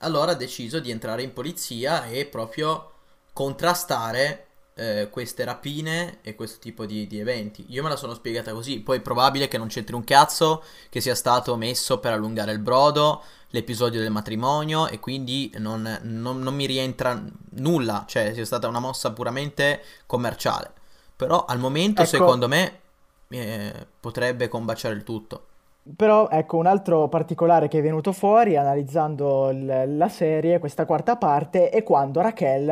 Allora 0.00 0.32
ha 0.32 0.34
deciso 0.34 0.80
di 0.80 0.90
entrare 0.90 1.22
in 1.22 1.32
polizia 1.32 2.06
e 2.06 2.26
proprio 2.26 2.92
contrastare 3.32 4.46
eh, 4.74 5.08
queste 5.10 5.44
rapine 5.44 6.18
e 6.22 6.34
questo 6.34 6.58
tipo 6.58 6.84
di, 6.84 7.06
di 7.06 7.18
eventi. 7.18 7.64
Io 7.68 7.82
me 7.82 7.88
la 7.88 7.96
sono 7.96 8.14
spiegata 8.14 8.52
così. 8.52 8.80
Poi 8.80 8.98
è 8.98 9.00
probabile 9.00 9.48
che 9.48 9.56
non 9.58 9.68
c'entri 9.68 9.94
un 9.94 10.04
cazzo, 10.04 10.62
che 10.90 11.00
sia 11.00 11.14
stato 11.14 11.56
messo 11.56 11.98
per 11.98 12.12
allungare 12.12 12.52
il 12.52 12.58
brodo, 12.58 13.22
l'episodio 13.56 14.00
del 14.00 14.10
matrimonio 14.10 14.86
e 14.88 15.00
quindi 15.00 15.50
non, 15.58 15.98
non, 16.02 16.40
non 16.40 16.54
mi 16.54 16.66
rientra 16.66 17.20
nulla, 17.50 18.04
cioè 18.06 18.32
sia 18.34 18.44
stata 18.44 18.68
una 18.68 18.80
mossa 18.80 19.12
puramente 19.12 19.80
commerciale. 20.06 20.70
Però 21.16 21.44
al 21.46 21.58
momento, 21.58 22.02
Ecco, 22.02 22.10
secondo 22.10 22.48
me, 22.48 22.80
eh, 23.28 23.86
potrebbe 24.00 24.48
combaciare 24.48 24.94
il 24.94 25.02
tutto. 25.04 25.46
Però 25.94 26.28
ecco 26.28 26.56
un 26.56 26.66
altro 26.66 27.08
particolare 27.08 27.68
che 27.68 27.78
è 27.78 27.82
venuto 27.82 28.12
fuori 28.12 28.56
analizzando 28.56 29.50
il- 29.50 29.96
la 29.96 30.08
serie, 30.08 30.58
questa 30.58 30.84
quarta 30.84 31.16
parte, 31.16 31.68
è 31.70 31.82
quando 31.84 32.20
Raquel, 32.20 32.68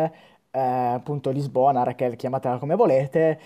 eh, 0.50 0.58
appunto 0.60 1.30
Lisbona, 1.30 1.84
Raquel 1.84 2.16
chiamatela 2.16 2.58
come 2.58 2.74
volete, 2.74 3.40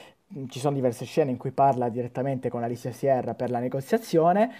ci 0.48 0.58
sono 0.58 0.74
diverse 0.74 1.04
scene 1.04 1.30
in 1.30 1.36
cui 1.36 1.52
parla 1.52 1.88
direttamente 1.90 2.48
con 2.48 2.62
Alicia 2.62 2.92
Sierra 2.92 3.34
per 3.34 3.50
la 3.50 3.58
negoziazione 3.58 4.50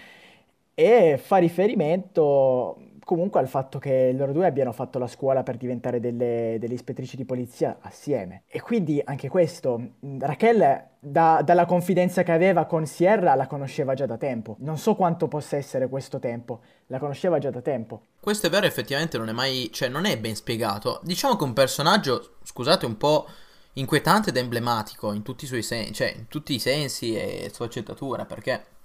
e 0.79 1.17
fa 1.21 1.35
riferimento 1.35 2.77
comunque 3.03 3.41
al 3.41 3.49
fatto 3.49 3.79
che 3.79 4.13
loro 4.13 4.31
due 4.31 4.45
abbiano 4.45 4.71
fatto 4.71 4.97
la 4.97 5.07
scuola 5.07 5.43
per 5.43 5.57
diventare 5.57 5.99
delle, 5.99 6.55
delle 6.57 6.73
ispettrici 6.73 7.17
di 7.17 7.25
polizia 7.25 7.79
assieme. 7.81 8.43
E 8.47 8.61
quindi 8.61 9.01
anche 9.03 9.27
questo, 9.27 9.95
Raquel 10.19 10.85
da- 10.99 11.41
dalla 11.43 11.65
confidenza 11.65 12.23
che 12.23 12.31
aveva 12.31 12.63
con 12.63 12.85
Sierra 12.85 13.35
la 13.35 13.47
conosceva 13.47 13.93
già 13.93 14.05
da 14.05 14.15
tempo. 14.15 14.55
Non 14.59 14.77
so 14.77 14.95
quanto 14.95 15.27
possa 15.27 15.57
essere 15.57 15.89
questo 15.89 16.17
tempo, 16.19 16.61
la 16.87 16.99
conosceva 16.99 17.39
già 17.39 17.49
da 17.49 17.61
tempo. 17.61 18.03
Questo 18.17 18.47
è 18.47 18.49
vero, 18.49 18.65
effettivamente 18.65 19.17
non 19.17 19.27
è 19.27 19.33
mai, 19.33 19.69
cioè 19.73 19.89
non 19.89 20.05
è 20.05 20.17
ben 20.17 20.35
spiegato. 20.35 21.01
Diciamo 21.03 21.35
che 21.35 21.43
un 21.43 21.53
personaggio, 21.53 22.35
scusate, 22.43 22.85
un 22.85 22.95
po' 22.95 23.27
inquietante 23.73 24.29
ed 24.29 24.37
emblematico 24.37 25.11
in 25.11 25.23
tutti 25.23 25.43
i 25.43 25.47
suoi 25.47 25.63
sensi, 25.63 25.93
cioè 25.93 26.13
in 26.15 26.27
tutti 26.29 26.53
i 26.53 26.59
sensi 26.59 27.17
e 27.17 27.49
sfaccettatura, 27.51 28.23
perché 28.23 28.77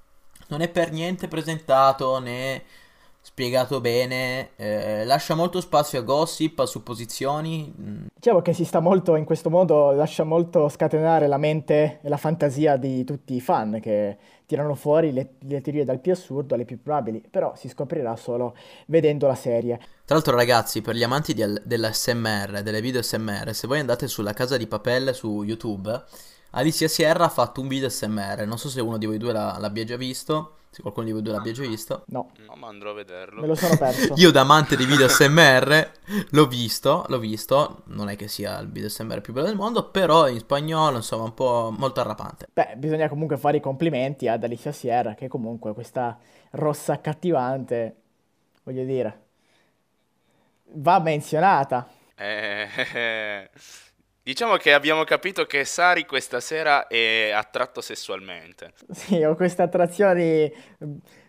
non 0.49 0.61
è 0.61 0.69
per 0.69 0.93
niente 0.93 1.29
presentato 1.29 2.19
né 2.19 2.63
spiegato 3.21 3.81
bene, 3.81 4.51
eh, 4.57 5.03
lascia 5.07 5.35
molto 5.35 5.63
spazio 5.63 5.99
a 5.99 6.03
gossip, 6.03 6.59
a 6.59 6.67
supposizioni. 6.67 7.73
mm, 7.75 8.05
Diciamo 8.15 8.43
che 8.43 8.53
si 8.53 8.67
sta 8.67 8.81
molto, 8.81 9.17
in 9.17 9.25
questo 9.25 9.49
modo, 9.49 9.93
lascia 9.93 10.25
molto 10.25 10.69
scatenare 10.69 11.27
la 11.27 11.39
mente 11.39 12.01
e 12.03 12.09
la 12.11 12.19
fantasia 12.19 12.77
di 12.77 13.03
tutti 13.05 13.35
i 13.35 13.41
fan 13.41 13.81
che 13.81 14.19
tirano 14.45 14.75
fuori 14.75 15.11
le, 15.13 15.37
le 15.41 15.63
teorie 15.63 15.85
dal 15.85 16.01
più 16.01 16.13
assurdo 16.13 16.55
alle 16.55 16.67
più 16.67 16.83
probabili, 16.83 17.23
però 17.31 17.55
si 17.57 17.69
scoprirà 17.71 18.15
solo 18.17 18.55
vedendo 18.87 19.27
la 19.27 19.35
serie. 19.35 19.79
Tra 20.05 20.17
l'altro, 20.17 20.37
ragazzi, 20.37 20.83
per 20.83 20.95
gli 20.95 21.03
amanti 21.03 21.33
di- 21.33 21.61
dell'SMR, 21.65 22.61
delle 22.63 22.83
video 22.83 23.01
SMR, 23.01 23.55
se 23.55 23.67
voi 23.67 23.79
andate 23.79 24.07
sulla 24.07 24.35
casa 24.35 24.59
di 24.59 24.67
Papel 24.67 25.15
su 25.15 25.43
YouTube, 25.43 26.05
Alicia 26.57 26.87
Sierra 26.87 27.25
ha 27.25 27.29
fatto 27.29 27.61
un 27.61 27.69
video 27.69 27.89
SMR. 27.89 28.45
Non 28.47 28.59
so 28.59 28.69
se 28.69 28.81
uno 28.81 28.97
di 28.97 29.07
voi 29.07 29.19
due 29.19 29.33
l'abbia 29.33 29.85
già 29.85 29.97
visto. 29.97 30.59
Se 30.71 30.83
qualcuno 30.83 31.07
di 31.07 31.13
voi 31.13 31.23
due 31.23 31.33
l'abbia 31.33 31.53
già 31.53 31.63
visto. 31.67 32.05
No, 32.07 32.31
No, 32.47 32.55
ma 32.57 32.69
andrò 32.69 32.91
a 32.91 32.95
vederlo. 32.95 33.41
me 33.41 33.47
lo 33.47 33.55
sono 33.55 33.77
perso. 33.77 34.15
Io, 34.19 34.31
da 34.31 34.41
amante 34.43 34.77
di 34.77 34.85
video 34.85 35.09
SMR, 35.09 35.91
l'ho 36.31 36.47
visto. 36.47 37.05
L'ho 37.09 37.19
visto. 37.19 37.83
Non 37.87 38.09
è 38.09 38.17
che 38.17 38.29
sia 38.29 38.59
il 38.59 38.71
video 38.71 38.89
SMR 38.89 39.21
più 39.21 39.33
bello 39.33 39.47
del 39.47 39.57
mondo, 39.57 39.91
però 39.91 40.29
in 40.29 40.39
spagnolo, 40.39 40.97
insomma, 40.97 41.25
un 41.25 41.35
po' 41.35 41.75
molto 41.77 42.01
arrapante. 42.01 42.49
Beh, 42.53 42.75
bisogna 42.77 43.09
comunque 43.09 43.37
fare 43.37 43.57
i 43.57 43.61
complimenti 43.61 44.29
ad 44.29 44.43
Alicia 44.45 44.73
Sierra, 44.73 45.15
che 45.15 45.27
comunque 45.29 45.75
questa 45.75 46.17
rossa 46.51 46.93
accattivante, 46.93 47.97
voglio 48.63 48.85
dire, 48.85 49.23
va 50.75 51.01
menzionata. 51.01 51.89
Eh, 52.17 53.49
diciamo 54.25 54.57
che 54.57 54.73
abbiamo 54.73 55.05
capito 55.05 55.45
che 55.45 55.65
Sari 55.65 56.07
questa 56.07 56.41
sera 56.41 56.87
è 56.89 57.31
attratto 57.31 57.81
sessualmente. 57.81 58.73
Sì, 58.91 59.23
ho 59.23 59.37
queste 59.37 59.63
attrazioni, 59.63 60.51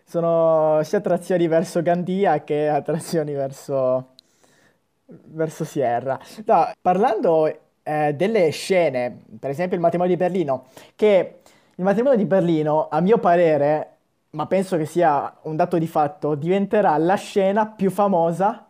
sono 0.04 0.82
sia 0.82 0.98
attrazioni 0.98 1.46
verso 1.46 1.82
Gandia 1.82 2.42
che 2.42 2.68
attrazioni 2.68 3.32
verso, 3.34 4.14
verso 5.06 5.64
Sierra. 5.64 6.18
No, 6.46 6.72
parlando 6.80 7.46
eh, 7.82 8.14
delle 8.14 8.50
scene, 8.50 9.22
per 9.38 9.50
esempio 9.50 9.76
il 9.76 9.82
matrimonio 9.82 10.14
di 10.14 10.20
Berlino, 10.20 10.66
che 10.96 11.40
il 11.74 11.84
matrimonio 11.84 12.16
di 12.16 12.24
Berlino, 12.24 12.88
a 12.88 13.00
mio 13.00 13.18
parere, 13.18 13.90
ma 14.30 14.46
penso 14.46 14.76
che 14.76 14.86
sia 14.86 15.36
un 15.42 15.56
dato 15.56 15.78
di 15.78 15.86
fatto, 15.86 16.34
diventerà 16.34 16.96
la 16.96 17.14
scena 17.16 17.66
più 17.66 17.90
famosa 17.90 18.66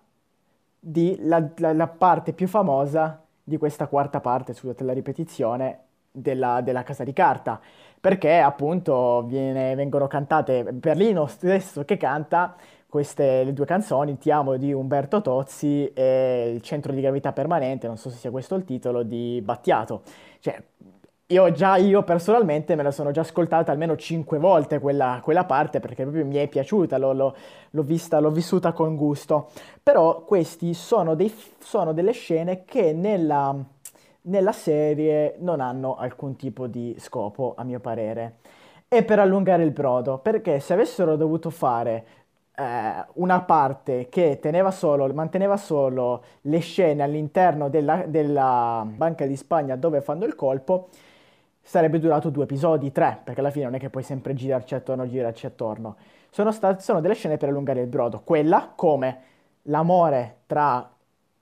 di 0.79 1.17
la, 1.23 1.49
la- 1.57 1.73
la 1.73 1.87
parte 1.89 2.33
più 2.33 2.47
famosa 2.49 3.26
di 3.48 3.59
questa 3.59 3.87
quarta 3.87 4.20
parte, 4.20 4.54
scusate 4.54 4.82
la 4.82 4.92
ripetizione, 4.92 5.82
della, 6.11 6.61
della 6.62 6.82
Casa 6.82 7.04
di 7.04 7.12
Carta, 7.12 7.61
perché 8.00 8.38
appunto 8.38 9.22
viene- 9.26 9.74
vengono 9.74 10.06
cantate 10.06 10.64
Berlino 10.72 11.26
stesso 11.26 11.85
che 11.85 11.96
canta 11.96 12.56
queste 12.88 13.44
le 13.44 13.52
due 13.52 13.66
canzoni, 13.66 14.16
Ti 14.18 14.30
amo 14.30 14.56
di 14.56 14.72
Umberto 14.72 15.20
Tozzi 15.20 15.92
e 15.92 16.52
Il 16.54 16.62
centro 16.62 16.92
di 16.92 17.00
gravità 17.00 17.32
permanente, 17.32 17.87
non 17.87 17.98
so 17.98 18.11
se 18.11 18.16
sia 18.16 18.30
questo 18.30 18.54
il 18.54 18.64
titolo, 18.64 19.02
di 19.02 19.40
Battiato. 19.44 20.02
Cioè, 20.40 20.61
io 21.29 21.51
già, 21.51 21.77
io 21.77 22.05
personalmente 22.05 22.77
me 22.77 22.83
la 22.85 22.93
sono 22.93 23.11
già 23.11 23.23
ascoltata 23.23 23.73
almeno 23.73 23.97
cinque 23.97 24.39
volte 24.39 24.79
quella, 24.79 25.21
quella 25.25 25.45
parte 25.45 25.81
perché 25.81 26.03
proprio 26.03 26.25
mi 26.25 26.37
è 26.37 26.47
piaciuta, 26.49 26.99
l'ho 26.99 27.12
l'ho- 27.12 27.35
l'ho 27.71 27.83
vista, 27.83 28.21
l'ho 28.21 28.31
vissuta 28.31 28.73
con 28.73 28.95
gusto. 28.97 29.51
Però 29.83 30.23
questi 30.25 30.73
sono, 30.75 31.17
sono 31.59 31.93
delle 31.93 32.12
scene 32.12 32.65
che 32.65 32.93
nella, 32.93 33.55
nella 34.23 34.53
serie 34.53 35.35
non 35.41 35.61
hanno 35.61 35.97
alcun 35.97 36.37
tipo 36.37 36.67
di 36.69 36.95
scopo, 36.99 37.55
a 37.57 37.65
mio 37.65 37.81
parere. 37.81 38.37
E 38.89 39.03
per 39.05 39.19
allungare 39.19 39.65
il 39.65 39.73
brodo, 39.73 40.19
perché 40.19 40.61
se 40.61 40.73
avessero 40.75 41.17
dovuto 41.17 41.51
fare 41.51 42.07
eh, 42.55 43.05
una 43.15 43.41
parte 43.43 44.09
che 44.09 44.39
teneva 44.41 44.71
solo, 44.71 45.12
manteneva 45.12 45.57
solo 45.57 46.23
le 46.43 46.59
scene 46.61 47.03
all'interno 47.03 47.69
della, 47.69 48.05
della 48.07 48.87
Banca 48.89 49.27
di 49.27 49.37
Spagna 49.37 49.75
dove 49.77 50.01
fanno 50.01 50.25
il 50.25 50.35
colpo, 50.37 50.89
sarebbe 51.66 51.98
durato 51.98 52.31
due 52.31 52.44
episodi, 52.44 52.92
tre, 52.92 53.18
perché 53.24 53.40
alla 53.40 53.50
fine 53.50 53.64
non 53.64 53.74
è 53.74 53.79
che 53.81 53.90
puoi 53.90 54.05
sempre 54.05 54.35
girarci 54.35 54.76
attorno, 54.76 55.05
girarci 55.09 55.46
attorno. 55.46 55.96
Sono 56.31 56.52
state, 56.52 56.81
sono 56.81 57.00
delle 57.00 57.14
scene 57.14 57.38
per 57.38 57.48
allungare 57.48 57.81
il 57.81 57.88
brodo. 57.88 58.20
Quella, 58.22 58.72
come 58.76 59.18
l'amore 59.62 60.42
tra, 60.46 60.88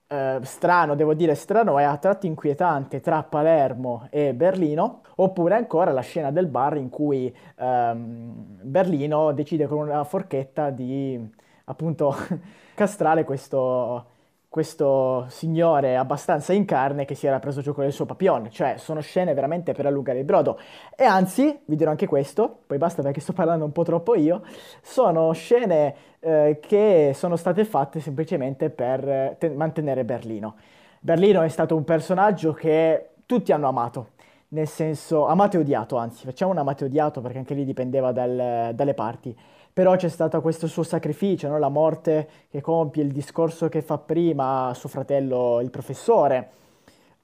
eh, 0.06 0.38
strano, 0.40 0.94
devo 0.94 1.12
dire 1.12 1.34
strano, 1.34 1.78
e 1.78 1.82
a 1.82 1.98
tratti 1.98 2.26
inquietante 2.26 3.00
tra 3.00 3.22
Palermo 3.22 4.06
e 4.08 4.32
Berlino, 4.32 5.02
oppure 5.16 5.56
ancora 5.56 5.92
la 5.92 6.00
scena 6.00 6.30
del 6.30 6.46
bar 6.46 6.78
in 6.78 6.88
cui 6.88 7.34
ehm, 7.56 8.60
Berlino 8.62 9.30
decide 9.32 9.66
con 9.66 9.80
una 9.80 10.04
forchetta 10.04 10.70
di 10.70 11.20
appunto 11.64 12.16
castrare 12.74 13.24
questo, 13.24 14.06
questo 14.54 15.26
signore 15.30 15.96
abbastanza 15.96 16.52
in 16.52 16.64
carne 16.64 17.04
che 17.04 17.16
si 17.16 17.26
era 17.26 17.40
preso 17.40 17.60
gioco 17.60 17.82
del 17.82 17.90
suo 17.90 18.06
papillon, 18.06 18.52
cioè 18.52 18.76
sono 18.76 19.00
scene 19.00 19.34
veramente 19.34 19.72
per 19.72 19.84
allungare 19.84 20.20
il 20.20 20.24
brodo. 20.24 20.60
E 20.94 21.02
anzi, 21.02 21.58
vi 21.64 21.74
dirò 21.74 21.90
anche 21.90 22.06
questo, 22.06 22.58
poi 22.64 22.78
basta 22.78 23.02
perché 23.02 23.18
sto 23.18 23.32
parlando 23.32 23.64
un 23.64 23.72
po' 23.72 23.82
troppo 23.82 24.14
io, 24.14 24.42
sono 24.80 25.32
scene 25.32 25.96
eh, 26.20 26.60
che 26.62 27.10
sono 27.16 27.34
state 27.34 27.64
fatte 27.64 27.98
semplicemente 27.98 28.70
per 28.70 29.08
eh, 29.08 29.36
te- 29.40 29.50
mantenere 29.50 30.04
Berlino. 30.04 30.54
Berlino 31.00 31.42
è 31.42 31.48
stato 31.48 31.74
un 31.74 31.82
personaggio 31.82 32.52
che 32.52 33.08
tutti 33.26 33.50
hanno 33.50 33.66
amato, 33.66 34.10
nel 34.50 34.68
senso 34.68 35.26
amato 35.26 35.56
e 35.56 35.60
odiato, 35.62 35.96
anzi, 35.96 36.26
facciamo 36.26 36.52
un 36.52 36.58
amato 36.58 36.84
e 36.84 36.86
odiato 36.86 37.20
perché 37.20 37.38
anche 37.38 37.54
lì 37.54 37.64
dipendeva 37.64 38.12
dal- 38.12 38.70
dalle 38.72 38.94
parti. 38.94 39.36
Però 39.74 39.96
c'è 39.96 40.08
stato 40.08 40.40
questo 40.40 40.68
suo 40.68 40.84
sacrificio, 40.84 41.48
no? 41.48 41.58
La 41.58 41.68
morte 41.68 42.28
che 42.48 42.60
compie, 42.60 43.02
il 43.02 43.10
discorso 43.12 43.68
che 43.68 43.82
fa 43.82 43.98
prima 43.98 44.68
a 44.68 44.74
suo 44.74 44.88
fratello, 44.88 45.60
il 45.60 45.70
professore. 45.70 46.50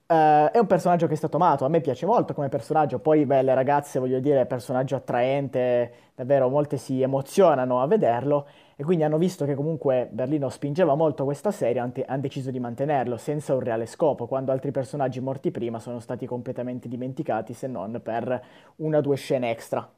Eh, 0.07 0.51
è 0.51 0.59
un 0.59 0.67
personaggio 0.67 1.07
che 1.07 1.13
è 1.15 1.17
stato 1.17 1.37
amato, 1.37 1.65
a 1.65 1.69
me 1.69 1.81
piace 1.81 2.07
molto 2.07 2.35
come 2.35 2.49
personaggio, 2.49 2.99
poi 2.99 3.25
beh, 3.25 3.43
le 3.43 3.55
ragazze, 3.55 4.01
voglio 4.01 4.19
dire, 4.19 4.47
personaggio 4.47 4.97
attraente, 4.97 5.93
davvero 6.17 6.49
molte 6.49 6.77
si 6.77 7.01
emozionano 7.03 7.81
a 7.81 7.87
vederlo 7.87 8.49
e 8.75 8.83
quindi 8.83 9.05
hanno 9.05 9.19
visto 9.19 9.45
che 9.45 9.55
comunque 9.55 10.09
Berlino 10.11 10.49
spingeva 10.49 10.97
molto 10.97 11.25
questa 11.25 11.53
serie, 11.53 11.81
hanno 11.81 12.21
deciso 12.21 12.51
di 12.51 12.59
mantenerlo 12.59 13.17
senza 13.17 13.55
un 13.55 13.61
reale 13.61 13.87
scopo, 13.87 14.27
quando 14.27 14.51
altri 14.51 14.73
personaggi 14.73 15.21
morti 15.21 15.53
prima 15.53 15.79
sono 15.79 16.01
stati 16.01 16.27
completamente 16.27 16.89
dimenticati 16.89 17.53
se 17.53 17.69
non 17.69 18.01
per 18.03 18.43
una 18.77 18.99
o 18.99 19.01
due 19.01 19.17
scene 19.17 19.51
extra. 19.51 19.89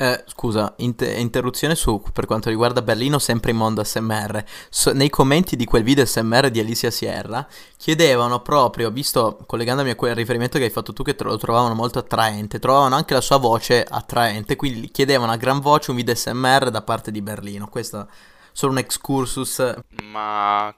Eh, 0.00 0.22
scusa, 0.28 0.74
inter- 0.76 1.18
interruzione 1.18 1.74
su 1.74 2.00
per 2.12 2.24
quanto 2.24 2.50
riguarda 2.50 2.82
Berlino, 2.82 3.18
sempre 3.18 3.50
in 3.50 3.56
mondo 3.56 3.82
SMR. 3.82 4.44
So, 4.70 4.92
nei 4.92 5.10
commenti 5.10 5.56
di 5.56 5.64
quel 5.64 5.82
video 5.82 6.04
SMR 6.06 6.50
di 6.50 6.60
Alicia 6.60 6.88
Sierra 6.88 7.44
chiedevano 7.76 8.40
proprio, 8.40 8.92
visto 8.92 9.42
collegandomi 9.44 9.90
a 9.90 9.96
quel 9.96 10.14
riferimento 10.14 10.56
che 10.56 10.64
hai 10.64 10.70
fatto 10.70 10.92
tu, 10.92 11.02
che 11.02 11.16
lo 11.18 11.36
trovavano 11.36 11.74
molto 11.74 11.98
attraente, 11.98 12.60
trovavano 12.60 12.94
anche 12.94 13.12
la 13.12 13.20
sua 13.20 13.38
voce 13.38 13.82
attraente, 13.82 14.54
quindi 14.54 14.88
chiedevano 14.92 15.32
a 15.32 15.36
gran 15.36 15.58
voce 15.58 15.90
un 15.90 15.96
video 15.96 16.14
SMR 16.14 16.70
da 16.70 16.82
parte 16.82 17.10
di 17.10 17.20
Berlino. 17.20 17.66
Questo 17.66 18.02
è 18.02 18.06
solo 18.52 18.70
un 18.70 18.78
excursus. 18.78 19.78
Ma 20.04 20.72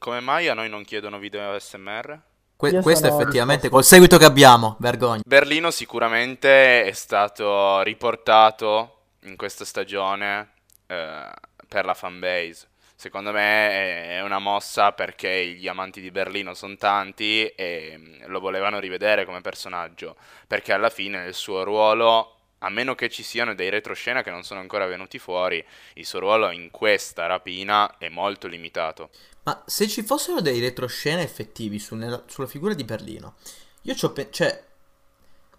come 0.00 0.18
mai 0.18 0.48
a 0.48 0.54
noi 0.54 0.68
non 0.68 0.82
chiedono 0.82 1.20
video 1.20 1.56
SMR? 1.56 2.29
Que- 2.60 2.82
questo 2.82 3.06
effettivamente 3.06 3.70
col 3.70 3.84
seguito 3.84 4.18
che 4.18 4.26
abbiamo, 4.26 4.76
vergogna. 4.80 5.22
Berlino 5.24 5.70
sicuramente 5.70 6.84
è 6.84 6.92
stato 6.92 7.80
riportato 7.80 8.96
in 9.22 9.34
questa 9.36 9.64
stagione 9.64 10.50
eh, 10.86 11.30
per 11.66 11.86
la 11.86 11.94
fanbase. 11.94 12.68
Secondo 12.94 13.32
me 13.32 14.10
è 14.18 14.22
una 14.22 14.38
mossa 14.38 14.92
perché 14.92 15.46
gli 15.46 15.66
amanti 15.66 16.02
di 16.02 16.10
Berlino 16.10 16.52
sono 16.52 16.76
tanti 16.76 17.46
e 17.46 17.94
mm, 17.96 18.14
lo 18.26 18.40
volevano 18.40 18.78
rivedere 18.78 19.24
come 19.24 19.40
personaggio, 19.40 20.16
perché 20.46 20.74
alla 20.74 20.90
fine 20.90 21.24
il 21.24 21.32
suo 21.32 21.62
ruolo 21.62 22.40
a 22.58 22.68
meno 22.68 22.94
che 22.94 23.08
ci 23.08 23.22
siano 23.22 23.54
dei 23.54 23.70
retroscena 23.70 24.22
che 24.22 24.30
non 24.30 24.42
sono 24.42 24.60
ancora 24.60 24.84
venuti 24.84 25.18
fuori, 25.18 25.64
il 25.94 26.04
suo 26.04 26.18
ruolo 26.18 26.50
in 26.50 26.70
questa 26.70 27.24
rapina 27.24 27.96
è 27.96 28.10
molto 28.10 28.46
limitato. 28.48 29.08
Ma 29.50 29.64
se 29.66 29.88
ci 29.88 30.04
fossero 30.04 30.40
dei 30.40 30.60
retroscena 30.60 31.22
effettivi 31.22 31.80
su 31.80 31.96
nella, 31.96 32.22
sulla 32.28 32.46
figura 32.46 32.72
di 32.72 32.84
Berlino, 32.84 33.34
io 33.82 33.96
ci 33.96 34.04
ho 34.04 34.12
pensato, 34.12 34.36
cioè, 34.36 34.64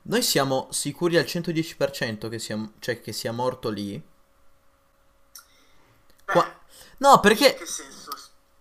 noi 0.04 0.22
siamo 0.22 0.70
sicuri 0.72 1.18
al 1.18 1.26
110% 1.26 2.30
che 2.30 2.40
sia, 2.40 2.72
cioè, 2.80 3.02
che 3.02 3.12
sia 3.12 3.34
morto 3.34 3.70
lì? 3.70 4.02
Qua... 6.24 6.60
No, 7.00 7.20
perché... 7.20 7.58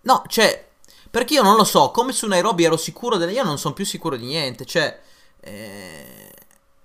No, 0.01 0.23
cioè, 0.27 0.67
perché 1.09 1.35
io 1.35 1.43
non 1.43 1.55
lo 1.55 1.63
so, 1.63 1.91
come 1.91 2.11
su 2.11 2.27
Nairobi 2.27 2.65
ero 2.65 2.75
sicuro 2.75 3.15
delle... 3.15 3.31
Io 3.31 3.43
non 3.43 3.57
sono 3.57 3.73
più 3.73 3.85
sicuro 3.85 4.17
di 4.17 4.25
niente, 4.25 4.65
cioè... 4.65 5.01
Eh... 5.39 6.33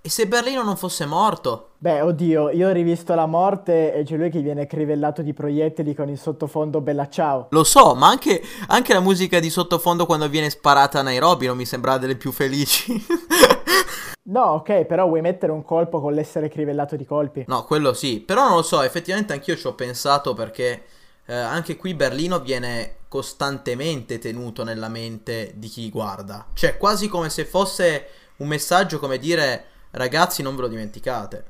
E 0.07 0.09
se 0.09 0.25
Berlino 0.25 0.63
non 0.63 0.77
fosse 0.77 1.05
morto? 1.05 1.71
Beh, 1.79 1.99
oddio, 1.99 2.49
io 2.51 2.69
ho 2.69 2.71
rivisto 2.71 3.13
la 3.13 3.25
morte 3.25 3.93
e 3.93 4.05
c'è 4.05 4.15
lui 4.15 4.29
che 4.29 4.39
viene 4.39 4.65
crivellato 4.65 5.21
di 5.21 5.33
proiettili 5.33 5.93
con 5.93 6.07
il 6.07 6.17
sottofondo 6.17 6.79
Bella 6.79 7.09
Ciao. 7.09 7.47
Lo 7.49 7.65
so, 7.65 7.93
ma 7.93 8.07
anche, 8.07 8.41
anche 8.67 8.93
la 8.93 9.01
musica 9.01 9.41
di 9.41 9.49
sottofondo 9.49 10.05
quando 10.05 10.29
viene 10.29 10.49
sparata 10.49 10.99
a 10.99 11.01
Nairobi 11.01 11.47
non 11.47 11.57
mi 11.57 11.65
sembrava 11.65 11.97
delle 11.97 12.15
più 12.15 12.31
felici. 12.31 12.93
No, 14.29 14.41
ok, 14.41 14.83
però 14.83 15.07
vuoi 15.07 15.21
mettere 15.21 15.53
un 15.53 15.63
colpo 15.63 16.01
con 16.01 16.13
l'essere 16.13 16.49
crivellato 16.49 16.97
di 16.97 17.05
colpi? 17.05 17.45
No, 17.47 17.63
quello 17.63 17.93
sì, 17.93 18.19
però 18.19 18.45
non 18.45 18.57
lo 18.57 18.61
so, 18.61 18.81
effettivamente 18.81 19.31
anch'io 19.31 19.55
ci 19.55 19.65
ho 19.67 19.73
pensato 19.73 20.33
perché 20.33 20.83
eh, 21.25 21.33
anche 21.33 21.77
qui 21.77 21.93
Berlino 21.93 22.41
viene 22.41 22.97
costantemente 23.07 24.19
tenuto 24.19 24.65
nella 24.65 24.89
mente 24.89 25.53
di 25.55 25.69
chi 25.69 25.89
guarda. 25.89 26.45
Cioè, 26.53 26.75
quasi 26.75 27.07
come 27.07 27.29
se 27.29 27.45
fosse 27.45 28.07
un 28.37 28.49
messaggio 28.49 28.99
come 28.99 29.17
dire 29.17 29.75
ragazzi 29.91 30.41
non 30.41 30.55
ve 30.55 30.61
lo 30.61 30.67
dimenticate. 30.67 31.45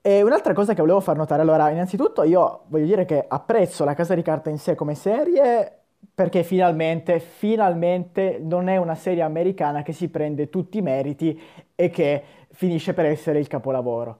E 0.00 0.22
un'altra 0.22 0.52
cosa 0.52 0.74
che 0.74 0.80
volevo 0.80 1.00
far 1.00 1.16
notare, 1.16 1.42
allora, 1.42 1.70
innanzitutto 1.70 2.24
io 2.24 2.64
voglio 2.66 2.84
dire 2.86 3.04
che 3.04 3.24
apprezzo 3.26 3.84
la 3.84 3.94
Casa 3.94 4.14
di 4.14 4.22
Carta 4.22 4.50
in 4.50 4.58
sé 4.58 4.74
come 4.74 4.94
serie 4.94 5.78
perché 6.14 6.42
finalmente, 6.42 7.18
finalmente 7.20 8.38
non 8.40 8.68
è 8.68 8.76
una 8.76 8.94
serie 8.94 9.22
americana 9.22 9.82
che 9.82 9.92
si 9.92 10.08
prende 10.08 10.50
tutti 10.50 10.78
i 10.78 10.82
meriti 10.82 11.40
e 11.74 11.88
che 11.88 12.22
finisce 12.50 12.92
per 12.92 13.06
essere 13.06 13.38
il 13.38 13.46
capolavoro 13.46 14.18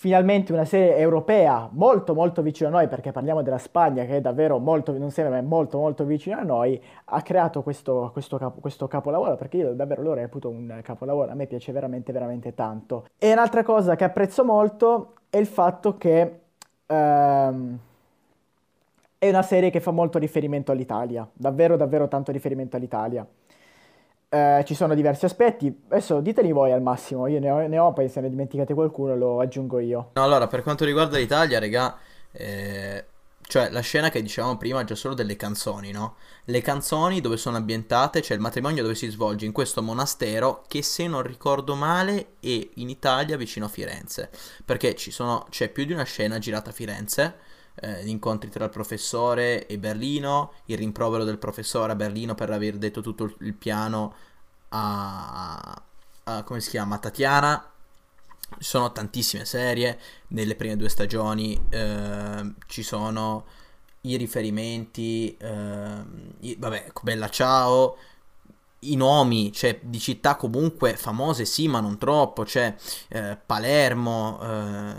finalmente 0.00 0.52
una 0.52 0.64
serie 0.64 0.96
europea 0.96 1.68
molto 1.72 2.14
molto 2.14 2.40
vicino 2.40 2.68
a 2.68 2.72
noi, 2.72 2.86
perché 2.86 3.10
parliamo 3.10 3.42
della 3.42 3.58
Spagna 3.58 4.04
che 4.04 4.18
è 4.18 4.20
davvero 4.20 4.58
molto, 4.58 4.96
non 4.96 5.10
sembra, 5.10 5.34
ma 5.34 5.40
è 5.40 5.44
molto 5.44 5.78
molto 5.78 6.04
vicino 6.04 6.38
a 6.38 6.44
noi, 6.44 6.80
ha 7.06 7.20
creato 7.20 7.62
questo, 7.64 8.10
questo, 8.12 8.38
capo, 8.38 8.60
questo 8.60 8.86
capolavoro, 8.86 9.34
perché 9.34 9.56
io 9.56 9.74
davvero 9.74 10.02
lo 10.02 10.14
reputo 10.14 10.48
un 10.48 10.78
capolavoro, 10.84 11.32
a 11.32 11.34
me 11.34 11.46
piace 11.46 11.72
veramente 11.72 12.12
veramente 12.12 12.54
tanto. 12.54 13.06
E 13.18 13.32
un'altra 13.32 13.64
cosa 13.64 13.96
che 13.96 14.04
apprezzo 14.04 14.44
molto 14.44 15.14
è 15.30 15.36
il 15.36 15.46
fatto 15.46 15.96
che 15.96 16.40
ehm, 16.86 17.78
è 19.18 19.28
una 19.28 19.42
serie 19.42 19.70
che 19.70 19.80
fa 19.80 19.90
molto 19.90 20.20
riferimento 20.20 20.70
all'Italia, 20.70 21.28
davvero 21.32 21.76
davvero 21.76 22.06
tanto 22.06 22.30
riferimento 22.30 22.76
all'Italia. 22.76 23.26
Eh, 24.30 24.62
ci 24.66 24.74
sono 24.74 24.94
diversi 24.94 25.24
aspetti, 25.24 25.74
adesso 25.88 26.20
diteli 26.20 26.52
voi 26.52 26.70
al 26.70 26.82
massimo, 26.82 27.26
io 27.28 27.40
ne 27.40 27.50
ho, 27.50 27.66
ne 27.66 27.78
ho, 27.78 27.94
poi 27.94 28.10
se 28.10 28.20
ne 28.20 28.28
dimenticate 28.28 28.74
qualcuno 28.74 29.16
lo 29.16 29.40
aggiungo 29.40 29.78
io. 29.78 30.10
No, 30.12 30.22
allora, 30.22 30.46
per 30.48 30.62
quanto 30.62 30.84
riguarda 30.84 31.16
l'Italia, 31.16 31.58
regà, 31.58 31.96
eh, 32.32 33.06
cioè 33.40 33.70
la 33.70 33.80
scena 33.80 34.10
che 34.10 34.20
dicevamo 34.20 34.58
prima 34.58 34.84
già 34.84 34.94
solo 34.94 35.14
delle 35.14 35.34
canzoni, 35.34 35.92
no? 35.92 36.16
Le 36.44 36.60
canzoni 36.60 37.22
dove 37.22 37.38
sono 37.38 37.56
ambientate, 37.56 38.20
cioè 38.20 38.36
il 38.36 38.42
matrimonio 38.42 38.82
dove 38.82 38.94
si 38.94 39.08
svolge 39.08 39.46
in 39.46 39.52
questo 39.52 39.80
monastero 39.80 40.62
che 40.68 40.82
se 40.82 41.06
non 41.06 41.22
ricordo 41.22 41.74
male 41.74 42.32
è 42.40 42.68
in 42.74 42.90
Italia 42.90 43.38
vicino 43.38 43.64
a 43.64 43.70
Firenze, 43.70 44.28
perché 44.62 44.94
sono, 44.98 45.46
c'è 45.48 45.70
più 45.70 45.86
di 45.86 45.94
una 45.94 46.04
scena 46.04 46.38
girata 46.38 46.68
a 46.68 46.74
Firenze 46.74 47.36
eh, 47.80 48.04
gli 48.04 48.08
incontri 48.08 48.50
tra 48.50 48.64
il 48.64 48.70
professore 48.70 49.66
e 49.66 49.78
Berlino, 49.78 50.52
il 50.66 50.76
rimprovero 50.76 51.24
del 51.24 51.38
professore 51.38 51.92
a 51.92 51.96
Berlino 51.96 52.34
per 52.34 52.50
aver 52.50 52.76
detto 52.76 53.00
tutto 53.00 53.34
il 53.40 53.54
piano 53.54 54.14
a, 54.70 55.82
a 56.24 56.42
come 56.42 56.60
si 56.60 56.70
chiama, 56.70 56.98
Tatiana. 56.98 57.70
Ci 58.50 58.64
sono 58.64 58.92
tantissime 58.92 59.44
serie, 59.44 59.98
nelle 60.28 60.54
prime 60.54 60.76
due 60.76 60.88
stagioni 60.88 61.60
eh, 61.68 62.54
ci 62.66 62.82
sono 62.82 63.44
i 64.02 64.16
riferimenti, 64.16 65.36
eh, 65.36 66.02
i, 66.40 66.56
vabbè, 66.58 66.92
Bella 67.02 67.28
Ciao, 67.28 67.96
i 68.80 68.96
nomi, 68.96 69.52
cioè 69.52 69.78
di 69.82 69.98
città 69.98 70.36
comunque 70.36 70.96
famose, 70.96 71.44
sì, 71.44 71.68
ma 71.68 71.80
non 71.80 71.98
troppo, 71.98 72.44
c'è 72.44 72.74
cioè, 73.08 73.36
Palermo, 73.44 74.38
eh, 74.40 74.94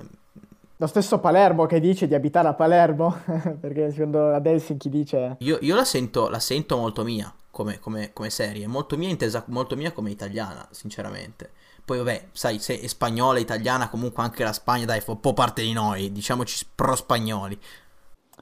lo 0.82 0.88
stesso 0.88 1.20
Palermo 1.20 1.66
che 1.66 1.82
dice 1.82 2.08
di 2.08 2.16
abitare 2.16 2.48
a 2.48 2.54
Palermo, 2.54 3.18
perché 3.60 3.92
secondo 3.92 4.34
ad 4.34 4.46
Helsinki 4.46 4.88
dice... 4.88 5.36
Io, 5.40 5.58
io 5.60 5.76
la, 5.76 5.84
sento, 5.84 6.30
la, 6.30 6.40
sento, 6.40 6.78
molto 6.78 7.04
mia 7.04 7.34
come, 7.52 7.80
come, 7.80 8.14
come, 8.14 8.30
serie, 8.30 8.66
molto 8.66 8.96
mia 8.96 9.10
intesa 9.10 9.44
molto 9.48 9.76
mia 9.76 9.92
come 9.92 10.10
italiana, 10.10 10.66
sinceramente. 10.72 11.52
Poi 11.84 11.98
vabbè, 11.98 12.28
sai, 12.32 12.60
se 12.60 12.80
è 12.80 12.88
spagnola, 12.88 13.40
italiana, 13.40 13.90
comunque 13.90 14.24
anche 14.24 14.42
la 14.46 14.54
Spagna, 14.54 14.86
dai, 14.86 15.02
fa 15.02 15.12
un 15.12 15.20
po' 15.20 15.34
parte 15.34 15.64
di 15.64 15.74
noi, 15.74 16.14
diciamoci 16.14 16.66
pro-spagnoli. 16.74 17.60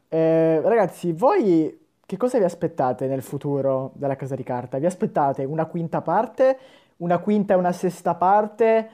Eh, 0.08 0.62
ragazzi, 0.62 1.14
voi 1.14 1.86
che 2.06 2.18
cosa 2.18 2.38
vi 2.38 2.44
aspettate 2.44 3.08
nel 3.08 3.24
futuro 3.24 3.94
della 3.96 4.16
Casa 4.16 4.36
di 4.36 4.44
Carta? 4.44 4.78
Vi 4.78 4.86
aspettate 4.86 5.44
una 5.44 5.66
quinta 5.66 6.02
parte, 6.02 6.60
una 6.98 7.18
quinta 7.18 7.56
e 7.56 7.58
una 7.58 7.72
sesta 7.72 8.14
parte? 8.14 8.90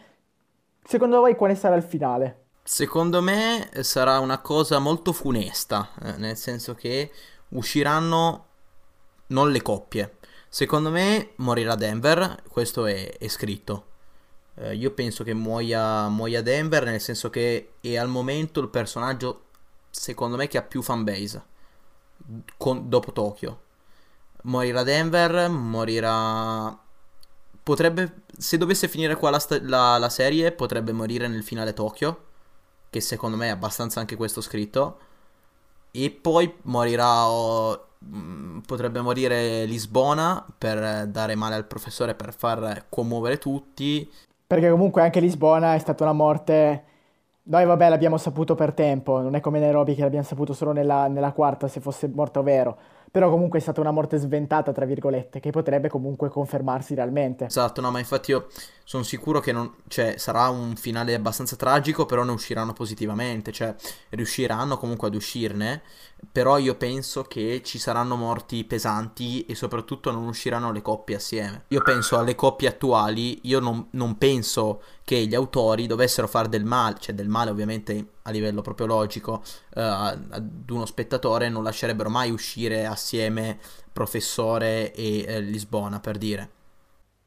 Secondo 0.82 1.19
voi 1.19 1.36
quale 1.36 1.56
sarà 1.56 1.75
il 1.75 1.84
finale? 1.84 2.42
Secondo 2.65 3.21
me 3.21 3.69
sarà 3.82 4.19
una 4.19 4.39
cosa 4.39 4.80
molto 4.80 5.12
funesta, 5.12 5.91
eh, 6.02 6.13
nel 6.13 6.38
senso 6.38 6.73
che 6.76 7.12
usciranno 7.49 8.45
non 9.28 9.52
le 9.52 9.62
coppie. 9.62 10.17
Secondo 10.47 10.89
me 10.89 11.34
morirà 11.38 11.76
Denver, 11.76 12.41
questo 12.47 12.86
è, 12.86 13.17
è 13.17 13.28
scritto. 13.28 13.88
Eh, 14.56 14.76
io 14.76 14.91
penso 14.91 15.26
che 15.26 15.34
muoia, 15.34 16.08
muoia 16.08 16.41
Denver, 16.41 16.86
nel 16.86 17.02
senso 17.02 17.30
che 17.30 17.73
è 17.82 17.97
al 17.97 18.08
momento 18.08 18.62
il 18.62 18.69
personaggio, 18.69 19.47
secondo 19.89 20.38
me, 20.38 20.47
che 20.47 20.58
ha 20.58 20.63
più 20.63 20.82
fanbase 20.82 21.43
con, 22.56 22.88
dopo 22.88 23.12
Tokyo. 23.12 23.62
Morirà 24.43 24.84
Denver, 24.84 25.49
morirà... 25.49 26.80
Potrebbe, 27.62 28.23
se 28.38 28.58
dovesse 28.58 28.88
finire 28.88 29.15
qua 29.15 29.32
la, 29.32 29.45
la, 29.63 29.97
la 29.97 30.10
serie, 30.10 30.54
potrebbe 30.54 30.93
morire 30.93 31.28
nel 31.28 31.43
finale 31.43 31.73
Tokyo 31.73 32.32
che 32.93 33.01
secondo 33.01 33.36
me 33.36 33.47
è 33.47 33.49
abbastanza 33.49 33.99
anche 33.99 34.15
questo 34.15 34.39
scritto. 34.39 34.97
E 35.89 36.12
poi 36.12 36.53
morirà, 36.63 37.27
o, 37.27 37.88
mm, 38.06 38.60
potrebbe 38.60 39.01
morire 39.01 39.65
Lisbona 39.65 40.45
per 40.56 41.08
dare 41.08 41.34
male 41.34 41.56
al 41.56 41.65
professore, 41.65 42.13
per 42.13 42.36
far 42.36 42.86
commuovere 42.89 43.39
tutti. 43.39 44.08
Perché 44.45 44.69
comunque 44.69 45.01
anche 45.01 45.19
Lisbona 45.19 45.73
è 45.73 45.79
stata 45.79 46.03
una 46.03 46.13
morte... 46.13 46.84
Noi 47.45 47.65
vabbè 47.65 47.89
l'abbiamo 47.89 48.17
saputo 48.17 48.56
per 48.56 48.73
tempo, 48.73 49.19
non 49.19 49.36
è 49.36 49.41
come 49.41 49.60
Nairobi 49.60 49.95
che 49.95 50.01
l'abbiamo 50.01 50.23
saputo 50.23 50.53
solo 50.53 50.71
nella, 50.71 51.08
nella 51.08 51.34
quarta 51.34 51.67
se 51.67 51.82
fosse 51.82 52.08
morto 52.08 52.41
vero. 52.41 52.77
Però 53.13 53.30
comunque 53.30 53.60
è 53.60 53.62
stata 53.62 53.80
una 53.80 53.91
morte 53.91 54.17
sventata, 54.17 54.71
tra 54.71 54.86
virgolette, 54.86 55.39
che 55.39 55.52
potrebbe 55.52 55.88
comunque 55.88 56.30
confermarsi 56.30 56.95
realmente. 56.95 57.45
Esatto, 57.45 57.80
no, 57.80 57.91
ma 57.91 57.99
infatti 57.99 58.32
io 58.32 58.47
sono 58.84 59.04
sicuro 59.04 59.39
che 59.39 59.52
non, 59.52 59.71
cioè, 59.88 60.15
sarà 60.17 60.49
un 60.49 60.76
finale 60.76 61.13
abbastanza 61.13 61.56
tragico, 61.56 62.08
però 62.08 62.23
ne 62.23 62.32
usciranno 62.32 62.73
positivamente, 62.73 63.52
cioè 63.52 63.76
riusciranno 64.10 64.80
comunque 64.80 65.10
ad 65.10 65.13
uscirne, 65.13 65.84
però 66.31 66.57
io 66.57 66.75
penso 66.75 67.23
che 67.23 67.62
ci 67.63 67.77
saranno 67.77 68.15
morti 68.15 68.63
pesanti 68.63 69.45
e 69.45 69.55
soprattutto 69.55 70.12
non 70.12 70.27
usciranno 70.27 70.71
le 70.71 70.81
coppie 70.81 71.15
assieme. 71.15 71.65
Io 71.69 71.81
penso 71.81 72.17
alle 72.17 72.36
coppie 72.36 72.67
attuali, 72.67 73.39
io 73.43 73.59
non, 73.59 73.88
non 73.91 74.17
penso 74.17 74.81
che 75.03 75.25
gli 75.25 75.36
autori 75.36 75.88
dovessero 75.88 76.27
fare 76.27 76.49
del 76.49 76.63
male, 76.63 76.97
cioè 76.99 77.13
del 77.13 77.27
male 77.27 77.51
ovviamente 77.51 78.07
a 78.23 78.31
livello 78.31 78.62
proprio 78.62 78.88
logico, 78.88 79.43
uh, 79.75 79.79
ad 79.79 80.69
uno 80.69 80.86
spettatore, 80.86 81.49
non 81.49 81.63
lascerebbero 81.63 82.09
mai 82.09 82.31
uscire 82.31 82.86
assieme 82.86 83.59
professore 83.91 84.93
e 84.93 85.25
eh, 85.27 85.41
Lisbona, 85.41 85.99
per 85.99 86.17
dire. 86.17 86.49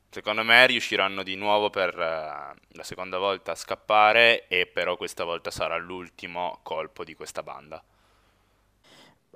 Secondo 0.08 0.44
me 0.44 0.66
riusciranno 0.66 1.22
di 1.22 1.34
nuovo 1.34 1.68
per 1.68 1.94
uh, 1.94 2.58
la 2.68 2.82
seconda 2.82 3.18
volta 3.18 3.52
a 3.52 3.54
scappare 3.54 4.48
e 4.48 4.66
però 4.66 4.96
questa 4.96 5.24
volta 5.24 5.50
sarà 5.50 5.76
l'ultimo 5.76 6.60
colpo 6.62 7.04
di 7.04 7.14
questa 7.14 7.42
banda. 7.42 7.82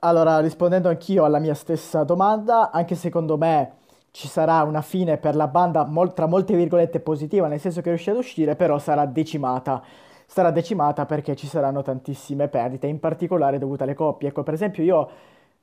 Allora, 0.03 0.41
rispondendo 0.41 0.89
anch'io 0.89 1.25
alla 1.25 1.39
mia 1.39 1.55
stessa 1.55 2.05
domanda, 2.05 2.71
anche 2.71 2.95
secondo 2.95 3.37
me 3.37 3.73
ci 4.13 4.29
sarà 4.29 4.63
una 4.63 4.81
fine 4.81 5.19
per 5.19 5.37
la 5.37 5.47
banda 5.47 5.85
mol- 5.85 6.15
tra 6.15 6.27
molte 6.27 6.57
virgolette 6.57 7.01
positiva, 7.01 7.49
nel 7.49 7.61
senso 7.61 7.83
che 7.83 7.91
riuscirà 7.91 8.13
ad 8.13 8.19
uscire, 8.23 8.57
però 8.57 8.79
sarà 8.79 9.05
decimata. 9.07 9.83
Sarà 10.27 10.51
decimata 10.53 11.05
perché 11.07 11.37
ci 11.37 11.47
saranno 11.47 11.83
tantissime 11.83 12.49
perdite, 12.49 12.87
in 12.87 12.99
particolare 12.99 13.59
dovute 13.59 13.83
alle 13.83 13.95
coppie. 13.95 14.29
Ecco, 14.29 14.43
per 14.43 14.55
esempio, 14.55 14.83
io, 14.83 14.99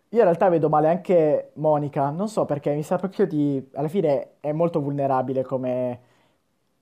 io 0.10 0.18
in 0.20 0.24
realtà 0.24 0.50
vedo 0.50 0.70
male 0.70 0.90
anche 0.90 1.52
Monica, 1.56 2.10
non 2.12 2.28
so 2.28 2.46
perché, 2.46 2.74
mi 2.76 2.84
sa 2.84 2.98
proprio 2.98 3.26
di... 3.26 3.66
alla 3.74 3.88
fine 3.88 4.34
è 4.40 4.52
molto 4.52 4.82
vulnerabile 4.82 5.44
come, 5.44 6.00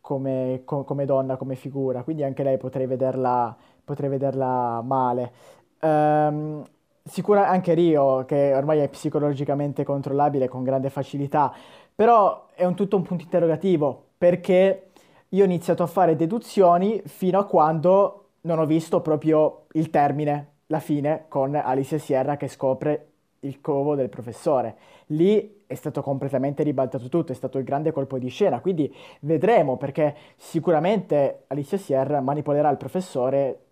come, 0.02 0.62
co- 0.66 0.84
come 0.84 1.06
donna, 1.06 1.38
come 1.38 1.56
figura, 1.56 2.04
quindi 2.04 2.24
anche 2.24 2.44
lei 2.44 2.58
potrei 2.58 2.86
vederla, 2.86 3.56
potrei 3.84 4.10
vederla 4.10 4.82
male. 4.82 5.32
Ehm, 5.80 6.64
Sicura 7.08 7.48
anche 7.48 7.76
Rio, 7.76 8.26
che 8.26 8.56
ormai 8.56 8.80
è 8.80 8.90
psicologicamente 8.90 9.84
controllabile 9.84 10.48
con 10.48 10.64
grande 10.64 10.90
facilità, 10.90 11.54
però 11.94 12.48
è 12.56 12.66
un 12.66 12.74
tutto 12.74 12.96
un 12.96 13.04
punto 13.04 13.24
interrogativo, 13.24 14.06
perché 14.18 14.90
io 15.30 15.44
ho 15.44 15.46
iniziato 15.46 15.84
a 15.84 15.88
fare 15.88 16.16
deduzioni 16.16 17.04
fino 17.06 17.38
a 17.38 17.46
quando 17.46 18.30
non 18.42 18.58
ho 18.58 18.66
visto 18.66 19.02
proprio 19.02 19.66
il 19.74 19.92
termine, 19.92 20.54
la 20.68 20.80
fine, 20.80 21.26
con 21.28 21.54
Alicia 21.54 22.00
Sierra 22.00 22.38
che 22.38 22.48
scopre 22.48 23.10
il 23.42 23.62
covo 23.62 23.94
del 23.94 24.10
professore. 24.10 24.76
Lì 25.08 25.64
è 25.68 25.76
stato 25.76 26.02
completamente 26.02 26.64
ribaltato 26.64 27.08
tutto, 27.08 27.32
è 27.32 27.36
stato 27.36 27.60
il 27.60 27.64
grande 27.66 27.92
colpo 27.92 28.18
di 28.18 28.30
scena, 28.30 28.62
quindi 28.62 28.92
vedremo 29.20 29.78
perché 29.78 30.16
sicuramente 30.38 31.44
Alicia 31.48 31.78
Sierra 31.78 32.20
manipolerà 32.20 32.72
il 32.72 32.78
professore 32.78 33.65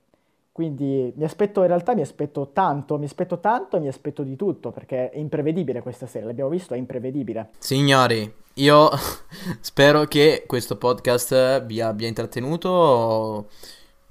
quindi 0.53 1.11
mi 1.15 1.23
aspetto, 1.23 1.61
in 1.61 1.67
realtà 1.67 1.95
mi 1.95 2.01
aspetto 2.01 2.51
tanto, 2.53 2.99
mi 2.99 3.05
aspetto 3.05 3.39
tanto 3.39 3.75
e 3.75 3.79
mi 3.79 3.87
aspetto 3.87 4.21
di 4.21 4.35
tutto, 4.35 4.69
perché 4.69 5.09
è 5.09 5.17
imprevedibile 5.17 5.81
questa 5.81 6.05
serie, 6.05 6.27
l'abbiamo 6.27 6.51
visto, 6.51 6.75
è 6.75 6.77
imprevedibile. 6.77 7.49
Signori, 7.57 8.31
io 8.53 8.89
spero 9.59 10.05
che 10.05 10.43
questo 10.45 10.77
podcast 10.77 11.65
vi 11.65 11.81
abbia 11.81 12.07
intrattenuto. 12.07 13.47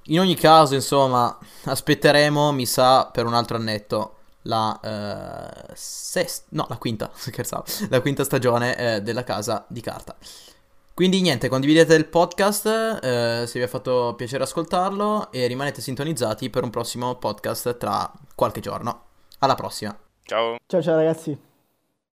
In 0.06 0.18
ogni 0.18 0.34
caso, 0.34 0.74
insomma, 0.74 1.38
aspetteremo, 1.62 2.50
mi 2.50 2.66
sa, 2.66 3.06
per 3.06 3.24
un 3.24 3.34
altro 3.34 3.56
annetto 3.56 4.16
la 4.42 4.80
uh, 4.82 5.70
sesta, 5.74 6.46
no, 6.50 6.66
la 6.68 6.76
quinta, 6.76 7.08
scherzavo, 7.14 7.62
la 7.88 8.00
quinta 8.00 8.24
stagione 8.24 8.96
eh, 8.96 9.00
della 9.00 9.22
Casa 9.22 9.64
di 9.68 9.80
Carta. 9.80 10.16
Quindi 10.94 11.20
niente, 11.22 11.48
condividete 11.48 11.94
il 11.94 12.06
podcast 12.06 12.66
eh, 13.02 13.44
se 13.46 13.58
vi 13.58 13.64
ha 13.64 13.68
fatto 13.68 14.14
piacere 14.16 14.44
ascoltarlo 14.44 15.32
e 15.32 15.46
rimanete 15.46 15.80
sintonizzati 15.80 16.50
per 16.50 16.64
un 16.64 16.70
prossimo 16.70 17.16
podcast 17.16 17.78
tra 17.78 18.12
qualche 18.34 18.60
giorno. 18.60 19.04
Alla 19.38 19.54
prossima. 19.54 19.96
Ciao. 20.22 20.56
Ciao 20.66 20.82
ciao 20.82 20.96
ragazzi. 20.96 21.51